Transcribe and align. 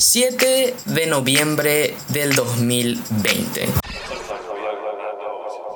7 0.00 0.74
de 0.86 1.06
noviembre 1.08 1.94
del 2.08 2.34
2020. 2.34 3.68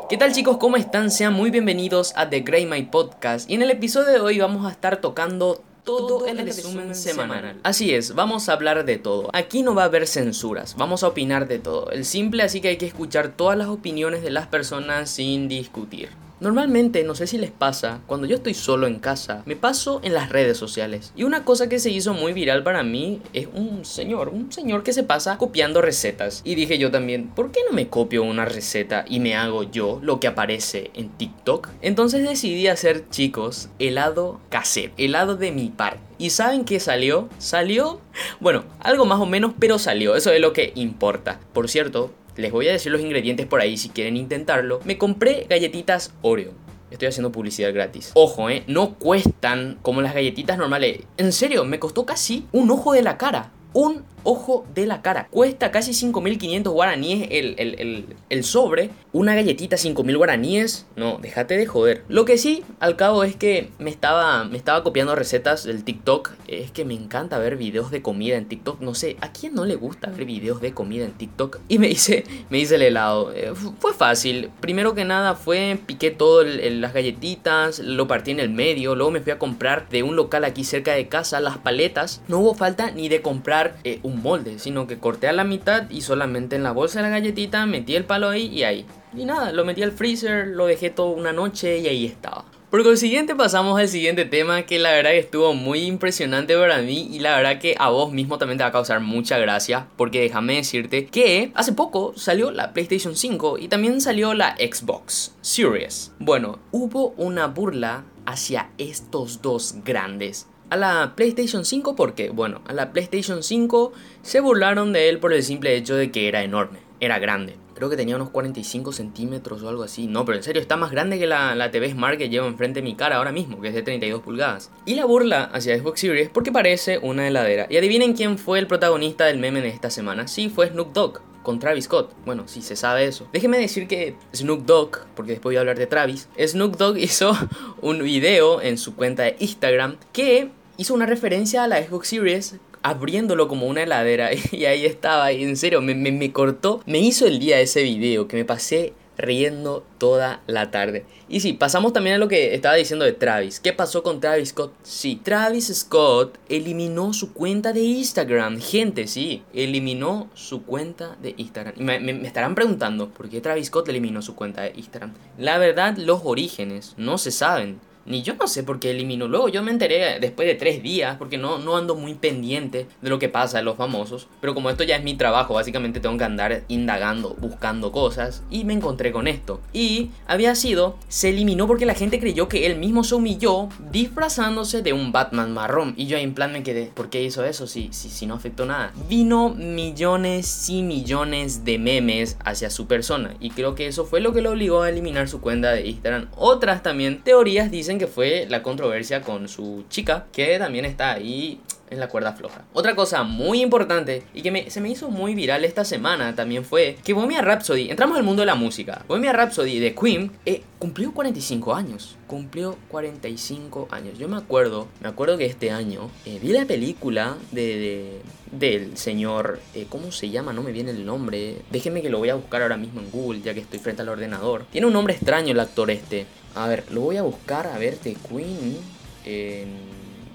¿Qué 0.09 0.17
tal 0.17 0.33
chicos? 0.33 0.57
¿Cómo 0.57 0.79
están? 0.79 1.11
Sean 1.11 1.35
muy 1.35 1.51
bienvenidos 1.51 2.15
a 2.17 2.31
The 2.31 2.41
Grey 2.41 2.65
My 2.65 2.85
Podcast 2.85 3.51
y 3.51 3.55
en 3.55 3.61
el 3.61 3.71
episodio 3.71 4.11
de 4.11 4.21
hoy 4.21 4.39
vamos 4.39 4.65
a 4.65 4.71
estar 4.71 5.03
tocando 5.03 5.63
todo, 5.85 6.25
el, 6.25 6.39
resumen, 6.39 6.95
semanal. 6.95 7.61
Así 7.65 7.93
es, 7.93 8.15
vamos 8.15 8.49
a 8.49 8.55
hablar 8.55 8.87
de 8.87 8.97
todo. 8.97 9.29
Aquí 9.35 9.61
no 9.61 9.75
va 9.75 9.83
a 9.83 9.87
haber 9.87 10.07
censuras, 10.07 10.75
vamos 10.79 11.03
a 11.03 11.09
opinar 11.09 11.47
de 11.47 11.59
todo. 11.59 11.91
El 11.91 12.07
simple 12.07 12.45
así 12.45 12.63
que 12.63 12.69
hay 12.69 12.79
que 12.79 12.87
escuchar 12.87 13.29
todas 13.29 13.59
las 13.59 13.69
opiniones 13.69 14.23
de 14.23 14.31
las 14.31 14.47
personas 14.47 15.11
sin 15.11 15.49
discutir. 15.49 16.09
Normalmente, 16.41 17.05
no 17.05 17.15
sé 17.15 17.27
si 17.27 17.39
les 17.39 17.51
pasa, 17.51 18.01
cuando 18.07 18.27
yo 18.27 18.37
estoy 18.37 18.55
solo 18.55 18.87
en 18.87 18.99
casa, 18.99 19.43
me 19.47 19.57
paso 19.57 20.01
en 20.03 20.15
las 20.15 20.31
redes 20.31 20.59
sociales. 20.59 21.13
Y 21.17 21.23
una 21.23 21.45
cosa 21.45 21.69
que 21.69 21.79
se 21.79 21.91
hizo 21.91 22.13
muy 22.13 22.33
viral 22.33 22.63
para 22.63 22.83
mí 22.83 23.23
es 23.33 23.49
un 23.55 23.85
señor, 23.85 24.29
un 24.29 24.51
señor 24.53 24.83
que 24.83 24.93
se 24.93 25.05
pasa 25.05 25.39
copiando 25.39 25.81
recetas. 25.81 26.43
Y 26.45 26.55
dije 26.55 26.79
yo 26.79 26.91
también, 26.91 27.29
¿por 27.29 27.53
qué 27.53 27.61
no 27.69 27.75
me 27.75 27.89
copio 27.89 28.25
una 28.25 28.45
receta 28.45 29.05
y 29.09 29.21
me 29.21 29.37
hago 29.37 29.63
yo 29.63 30.01
lo 30.03 30.21
que 30.21 30.27
aparece 30.27 30.91
en 30.95 31.11
TikTok? 31.11 31.69
Entonces 31.83 32.29
decidí 32.29 32.67
hacer, 32.67 33.09
chicos, 33.11 33.69
helado 33.79 34.41
casero, 34.51 34.93
helado 34.97 35.37
de 35.37 35.53
mi 35.53 35.69
parte. 35.69 36.01
¿Y 36.19 36.31
saben 36.31 36.65
qué 36.65 36.81
salió? 36.81 37.29
Salió, 37.39 38.01
bueno, 38.41 38.65
algo 38.81 39.05
más 39.05 39.21
o 39.21 39.27
menos, 39.27 39.53
pero 39.59 39.79
salió. 39.79 40.17
Eso 40.17 40.33
es 40.33 40.41
lo 40.41 40.53
que 40.53 40.73
importa. 40.77 41.41
Por 41.53 41.69
cierto, 41.69 42.13
les 42.37 42.53
voy 42.53 42.69
a 42.69 42.73
decir 42.73 42.93
los 42.93 43.01
ingredientes 43.01 43.47
por 43.47 43.61
ahí 43.61 43.77
si 43.77 43.89
quieren 43.89 44.17
intentarlo. 44.17 44.81
Me 44.85 44.99
compré 44.99 45.47
galletitas 45.49 46.13
Oreo. 46.23 46.53
Estoy 46.91 47.09
haciendo 47.09 47.33
publicidad 47.33 47.75
gratis. 47.75 48.13
Ojo, 48.15 48.51
eh, 48.51 48.63
no 48.69 48.95
cuestan 48.95 49.79
como 49.83 50.01
las 50.01 50.15
galletitas 50.15 50.57
normales. 50.57 51.01
En 51.17 51.33
serio, 51.33 51.65
me 51.65 51.81
costó 51.81 52.07
casi 52.07 52.47
un 52.53 52.71
ojo 52.71 52.93
de 52.93 53.03
la 53.03 53.19
cara. 53.19 53.51
Un 53.73 54.05
ojo 54.25 54.67
de 54.75 54.87
la 54.87 55.03
cara. 55.03 55.29
Cuesta 55.31 55.71
casi 55.71 55.93
5.500 55.93 56.71
guaraníes 56.71 57.29
el, 57.31 58.07
el, 58.29 58.45
sobre. 58.45 58.91
Una 59.13 59.35
galletita 59.35 59.77
5.000 59.77 60.17
guaraníes. 60.17 60.87
No, 60.97 61.19
déjate 61.19 61.57
de 61.57 61.67
joder. 61.67 62.05
Lo 62.09 62.25
que 62.25 62.37
sí, 62.37 62.65
al 62.81 62.97
cabo 62.97 63.25
es 63.25 63.37
que 63.37 63.71
me 63.79 63.91
estaba, 63.91 64.45
me 64.45 64.57
estaba 64.57 64.83
copiando 64.83 65.15
recetas 65.15 65.65
del 65.65 65.85
TikTok. 65.85 66.33
Es 66.49 66.71
que 66.71 66.85
me 66.85 66.95
encanta 66.95 67.39
ver 67.39 67.57
videos 67.57 67.91
de 67.91 68.03
comida 68.03 68.37
en 68.37 68.47
TikTok. 68.47 68.81
No 68.81 68.95
sé, 68.95 69.17
¿a 69.21 69.33
quién 69.33 69.55
no 69.55 69.65
le 69.65 69.77
gusta 69.77 70.11
ver 70.11 70.25
videos 70.25 70.61
de 70.61 70.73
comida 70.73 71.05
en 71.05 71.13
TikTok? 71.13 71.61
Y 71.69 71.79
me 71.79 71.89
hice, 71.89 72.25
me 72.51 72.59
hice 72.59 72.75
el 72.77 72.83
helado. 72.83 73.33
Eh, 73.33 73.53
fue 73.79 73.93
fácil. 73.93 74.51
Primero 74.61 74.95
que 74.95 75.05
nada 75.05 75.35
fue, 75.35 75.79
piqué 75.87 76.11
todo 76.11 76.43
las 76.45 76.93
galletitas, 76.93 77.79
lo 77.79 78.09
partí 78.09 78.33
en 78.33 78.41
el 78.41 78.51
medio. 78.51 78.95
Luego 78.95 79.11
me 79.11 79.21
fui 79.21 79.33
a 79.33 79.39
comprar 79.39 79.89
de 79.89 80.03
un 80.03 80.17
local 80.17 80.45
aquí 80.45 80.65
cerca 80.65 80.93
de 80.93 81.09
casa 81.09 81.41
las 81.41 81.59
paletas. 81.59 82.23
No 82.29 82.39
hubo 82.39 82.55
falta 82.55 82.91
ni 82.91 83.09
de 83.09 83.23
comprar 83.23 83.77
eh, 83.85 84.01
un 84.03 84.14
molde, 84.23 84.59
sino 84.59 84.87
que 84.87 84.99
corté 84.99 85.29
a 85.29 85.33
la 85.33 85.45
mitad 85.45 85.89
y 85.91 86.01
solamente 86.01 86.57
en 86.57 86.63
la 86.63 86.73
bolsa 86.73 87.01
de 87.01 87.05
la 87.05 87.11
galletita 87.11 87.67
metí 87.67 87.97
el 87.97 88.05
palo 88.05 88.29
ahí 88.29 88.47
y 88.47 88.65
ahí. 88.65 88.87
Y 89.17 89.25
nada, 89.25 89.53
lo 89.53 89.65
metí 89.65 89.83
al 89.83 89.93
freezer, 89.93 90.49
lo 90.49 90.67
dejé 90.67 90.91
toda 90.91 91.11
una 91.11 91.33
noche 91.33 91.79
y 91.79 91.87
ahí 91.87 92.07
estaba. 92.07 92.45
Por 92.75 92.83
consiguiente 92.83 93.37
pasamos 93.37 93.79
al 93.79 93.87
siguiente 93.87 94.25
tema 94.25 94.63
que 94.63 94.81
la 94.81 94.91
verdad 94.91 95.13
que 95.13 95.21
estuvo 95.21 95.55
muy 95.55 95.83
impresionante 95.83 96.57
para 96.57 96.83
mí 96.83 97.09
y 97.09 97.21
la 97.21 97.37
verdad 97.37 97.61
que 97.61 97.77
a 97.79 97.89
vos 97.91 98.11
mismo 98.11 98.37
también 98.37 98.59
te 98.59 98.65
va 98.65 98.71
a 98.71 98.73
causar 98.73 98.99
mucha 98.99 99.39
gracia 99.39 99.87
porque 99.97 100.21
déjame 100.21 100.57
decirte 100.57 101.07
que 101.07 101.53
hace 101.55 101.73
poco 101.73 102.15
salió 102.17 102.51
la 102.51 102.73
PlayStation 102.73 103.15
5 103.15 103.59
y 103.59 103.69
también 103.69 104.01
salió 104.01 104.35
la 104.35 104.57
Xbox 104.57 105.37
Series. 105.41 106.11
Bueno, 106.19 106.59
hubo 106.73 107.11
una 107.17 107.47
burla 107.47 108.07
hacia 108.27 108.71
estos 108.77 109.41
dos 109.41 109.77
grandes 109.85 110.49
a 110.71 110.77
la 110.77 111.13
PlayStation 111.17 111.65
5 111.65 111.97
porque, 111.97 112.31
bueno, 112.31 112.63
a 112.67 112.73
la 112.73 112.93
PlayStation 112.93 113.43
5 113.43 113.93
se 114.23 114.41
burlaron 114.41 114.93
de 114.93 115.09
él 115.09 115.19
por 115.19 115.33
el 115.33 115.43
simple 115.43 115.77
hecho 115.77 115.95
de 115.95 116.11
que 116.11 116.29
era 116.29 116.43
enorme, 116.43 116.81
era 117.01 117.19
grande. 117.19 117.57
Creo 117.75 117.91
que 117.91 117.97
tenía 117.97 118.15
unos 118.15 118.31
45 118.31 118.93
centímetros 118.93 119.63
o 119.63 119.69
algo 119.69 119.83
así. 119.83 120.07
No, 120.07 120.25
pero 120.25 120.39
en 120.39 120.45
serio, 120.45 120.63
está 120.63 120.77
más 120.77 120.93
grande 120.93 121.19
que 121.19 121.27
la, 121.27 121.57
la 121.57 121.73
TV 121.73 121.91
Smart 121.91 122.17
que 122.19 122.29
llevo 122.29 122.47
enfrente 122.47 122.81
de 122.81 122.85
mi 122.85 122.95
cara 122.95 123.17
ahora 123.17 123.33
mismo, 123.33 123.61
que 123.61 123.69
es 123.69 123.75
de 123.75 123.83
32 123.83 124.23
pulgadas. 124.23 124.71
Y 124.87 124.95
la 124.95 125.05
burla 125.05 125.45
hacia 125.45 125.77
Xbox 125.77 126.01
Series 126.01 126.29
porque 126.29 126.53
parece 126.53 126.99
una 126.99 127.27
heladera. 127.27 127.67
Y 127.69 127.77
adivinen 127.77 128.15
quién 128.15 128.39
fue 128.39 128.61
el 128.61 128.69
protagonista 128.69 129.25
del 129.25 129.39
meme 129.39 129.61
de 129.61 129.69
esta 129.69 129.91
semana. 129.91 130.29
Sí, 130.29 130.49
fue 130.49 130.69
Snoop 130.69 130.93
Dogg 130.93 131.21
con 131.45 131.61
Travis 131.61 131.85
Scott. 131.85 132.13
Bueno, 132.25 132.49
si 132.49 132.61
se 132.61 132.75
sabe 132.75 133.05
eso. 133.05 133.29
Déjeme 133.33 133.59
decir 133.59 133.87
que 133.87 134.17
Snoop 134.35 134.67
Dogg, 134.67 135.07
porque 135.15 135.33
después 135.33 135.53
voy 135.53 135.57
a 135.57 135.61
hablar 135.61 135.79
de 135.79 135.87
Travis, 135.87 136.29
Snoop 136.37 136.77
Dogg 136.77 136.99
hizo 136.99 137.39
un 137.81 138.03
video 138.03 138.61
en 138.61 138.79
su 138.79 138.97
cuenta 138.97 139.23
de 139.23 139.37
Instagram 139.39 139.99
que 140.13 140.51
hizo 140.77 140.93
una 140.95 141.07
referencia 141.07 141.63
a 141.63 141.69
la 141.69 141.81
Xbox 141.81 142.09
Series 142.09 142.57
abriéndolo 142.83 143.49
como 143.49 143.67
una 143.67 143.83
heladera 143.83 144.31
y 144.53 144.65
ahí 144.65 144.85
estaba 144.85 145.33
y 145.33 145.43
en 145.43 145.57
serio 145.57 145.81
me, 145.81 145.95
me, 145.95 146.33
cortó, 146.33 146.83
me 146.87 146.99
hizo 146.99 147.27
el 147.27 147.39
día 147.39 147.61
ese 147.61 147.83
video 147.83 148.27
que 148.29 148.37
me 148.37 148.45
pasé 148.45 148.93
riendo 149.17 149.85
toda 149.99 150.43
la 150.47 150.71
tarde. 150.71 151.05
Y 151.29 151.41
sí, 151.41 151.53
pasamos 151.53 151.93
también 151.93 152.17
a 152.17 152.19
lo 152.19 152.29
que 152.29 152.55
estaba 152.55 152.75
diciendo 152.75 153.05
de 153.05 153.13
Travis. 153.13 153.61
¿Qué 153.61 153.73
pasó 153.73 154.03
con 154.03 154.21
Travis 154.21 154.51
Scott? 154.51 154.73
Sí, 154.83 155.21
Travis 155.23 155.73
Scott 155.75 156.39
eliminó 156.49 157.13
su 157.13 157.33
cuenta 157.33 157.73
de 157.73 157.81
Instagram. 157.81 158.61
Gente, 158.61 159.07
sí, 159.07 159.43
eliminó 159.53 160.29
su 160.35 160.65
cuenta 160.65 161.17
de 161.23 161.35
Instagram. 161.37 161.75
me, 161.79 162.01
me, 162.01 162.27
estarán 162.27 162.55
preguntando, 162.55 163.09
¿por 163.09 163.29
qué 163.29 163.41
Travis 163.41 163.69
Scott 163.69 163.89
eliminó 163.89 164.23
su 164.23 164.35
cuenta 164.35 164.63
de 164.63 164.73
Instagram? 164.77 165.15
La 165.39 165.59
verdad, 165.59 165.97
los 165.97 166.21
orígenes 166.25 166.95
no 166.97 167.19
se 167.19 167.31
saben. 167.31 167.81
Ni 168.07 168.23
yo 168.23 168.35
no 168.35 168.47
sé 168.47 168.63
por 168.63 168.81
qué 168.81 168.91
eliminó. 168.91 169.29
Luego 169.29 169.49
yo 169.49 169.63
me 169.63 169.71
enteré 169.71 170.19
después 170.21 170.47
de 170.47 170.55
tres 170.55 170.83
días, 170.83 171.17
porque 171.17 171.39
no, 171.39 171.59
no 171.59 171.77
ando 171.77 171.95
muy 171.95 172.15
pendiente 172.15 172.87
de 173.01 173.11
lo 173.11 173.19
que 173.19 173.29
pasa 173.29 173.59
en 173.59 173.65
los 173.65 173.77
famosos. 173.77 174.29
Pero 174.41 174.55
como 174.55 174.71
esto 174.71 174.85
ya 174.85 174.97
es 174.97 175.05
mi 175.05 175.15
trabajo, 175.15 175.55
básicamente 175.55 176.01
tengo 176.01 176.17
que 176.19 176.25
andar 176.25 176.63
indagando, 176.69 177.35
buscando 177.41 177.93
cosas. 177.93 178.43
Y 178.51 178.65
me 178.65 178.75
encontré 178.75 179.13
con 179.13 179.27
esto. 179.27 179.61
Y 179.73 180.11
había 180.27 180.55
sido, 180.55 180.97
se 181.09 181.31
eliminó 181.31 181.67
porque 181.67 181.87
la 181.87 181.95
gente 181.95 182.21
creyó 182.21 182.49
que 182.49 182.67
él 182.67 182.77
mismo 182.77 183.05
se 183.05 183.15
humilló 183.15 183.69
disfrazándose 183.91 184.83
de 184.83 184.93
un 184.93 185.13
Batman 185.13 185.53
marrón. 185.53 185.95
Y 185.97 186.07
yo 186.07 186.19
en 186.19 186.35
plan 186.35 186.53
me 186.53 186.63
quedé, 186.63 186.91
¿por 186.95 187.11
qué 187.11 187.23
hizo 187.23 187.45
eso 187.45 187.67
si, 187.67 187.89
si, 187.93 188.09
si 188.09 188.27
no 188.27 188.35
afectó 188.35 188.67
nada? 188.67 188.93
Vino 189.09 189.51
millones 189.51 190.69
y 190.69 190.83
millones 190.83 191.65
de 191.65 191.79
memes 191.79 192.37
hacia 192.45 192.71
su 192.71 192.87
persona. 192.87 193.35
Y 193.41 193.51
creo 193.51 193.75
que 193.75 193.87
eso 193.87 194.05
fue 194.05 194.21
lo 194.21 194.33
que 194.33 194.43
lo 194.43 194.51
obligó 194.51 194.83
a 194.83 194.91
eliminar 194.91 195.29
su 195.29 195.41
cuenta 195.41 195.73
de 195.73 195.87
Instagram. 195.87 196.29
Otras 196.37 196.83
también 196.83 197.23
teorías 197.23 197.71
dicen 197.71 197.94
que 197.99 198.07
fue 198.07 198.47
la 198.49 198.63
controversia 198.63 199.23
con 199.23 199.49
su 199.49 199.85
chica, 199.89 200.27
que 200.33 200.59
también 200.59 200.85
está 200.85 201.13
ahí 201.13 201.61
en 201.91 202.01
la 202.01 202.09
cuerda 202.09 202.33
floja. 202.33 202.65
Otra 202.73 202.95
cosa 202.95 203.23
muy 203.23 203.63
importante 203.63 204.23
y 204.35 204.43
que 204.43 204.71
se 204.71 204.81
me 204.81 204.91
hizo 204.91 205.11
muy 205.11 205.35
viral 205.35 205.65
esta 205.65 205.85
semana 205.85 206.35
también 206.35 206.65
fue 206.65 206.97
que 207.05 207.13
Bohemian 207.13 207.45
Rhapsody, 207.45 207.91
entramos 207.91 208.17
al 208.17 208.25
mundo 208.25 208.43
de 208.43 208.47
la 208.47 208.55
música, 208.55 209.05
Bohemian 209.09 209.35
Rhapsody 209.35 209.79
de 209.79 209.95
Queen 209.95 210.33
eh, 210.45 210.63
cumplió 210.79 211.13
45 211.13 211.75
años, 211.75 212.17
cumplió 212.27 212.77
45 212.89 213.89
años. 213.91 214.19
Yo 214.19 214.29
me 214.29 214.37
acuerdo, 214.37 214.89
me 215.01 215.09
acuerdo 215.09 215.39
que 215.39 215.47
este 215.47 215.71
año 215.71 216.11
eh, 216.27 216.39
vi 216.43 216.53
la 216.53 216.65
película 216.67 217.37
de, 217.53 218.21
del 218.51 218.97
señor, 218.97 219.61
eh, 219.75 219.87
¿cómo 219.89 220.13
se 220.13 220.31
llama? 220.31 220.53
No 220.53 220.63
me 220.63 220.73
viene 220.73 220.91
el 220.91 221.05
nombre. 221.05 221.63
Déjenme 221.71 222.03
que 222.03 222.11
lo 222.11 222.19
voy 222.19 222.31
a 222.31 222.35
buscar 222.35 222.63
ahora 222.63 222.77
mismo 222.77 223.01
en 223.01 223.11
Google 223.11 223.41
ya 223.41 223.55
que 223.55 223.61
estoy 223.61 223.79
frente 223.79 224.03
al 224.03 224.09
ordenador. 224.09 224.65
Tiene 224.71 224.87
un 224.87 224.93
nombre 224.93 225.15
extraño 225.15 225.53
el 225.53 225.61
actor 225.61 225.91
este. 225.91 226.27
A 226.55 226.69
ver, 226.69 226.85
lo 226.91 227.01
voy 227.01 227.17
a 227.17 227.23
buscar 227.23 227.67
a 227.67 227.79
ver 227.79 227.99
de 228.01 228.15
Queen. 228.15 228.79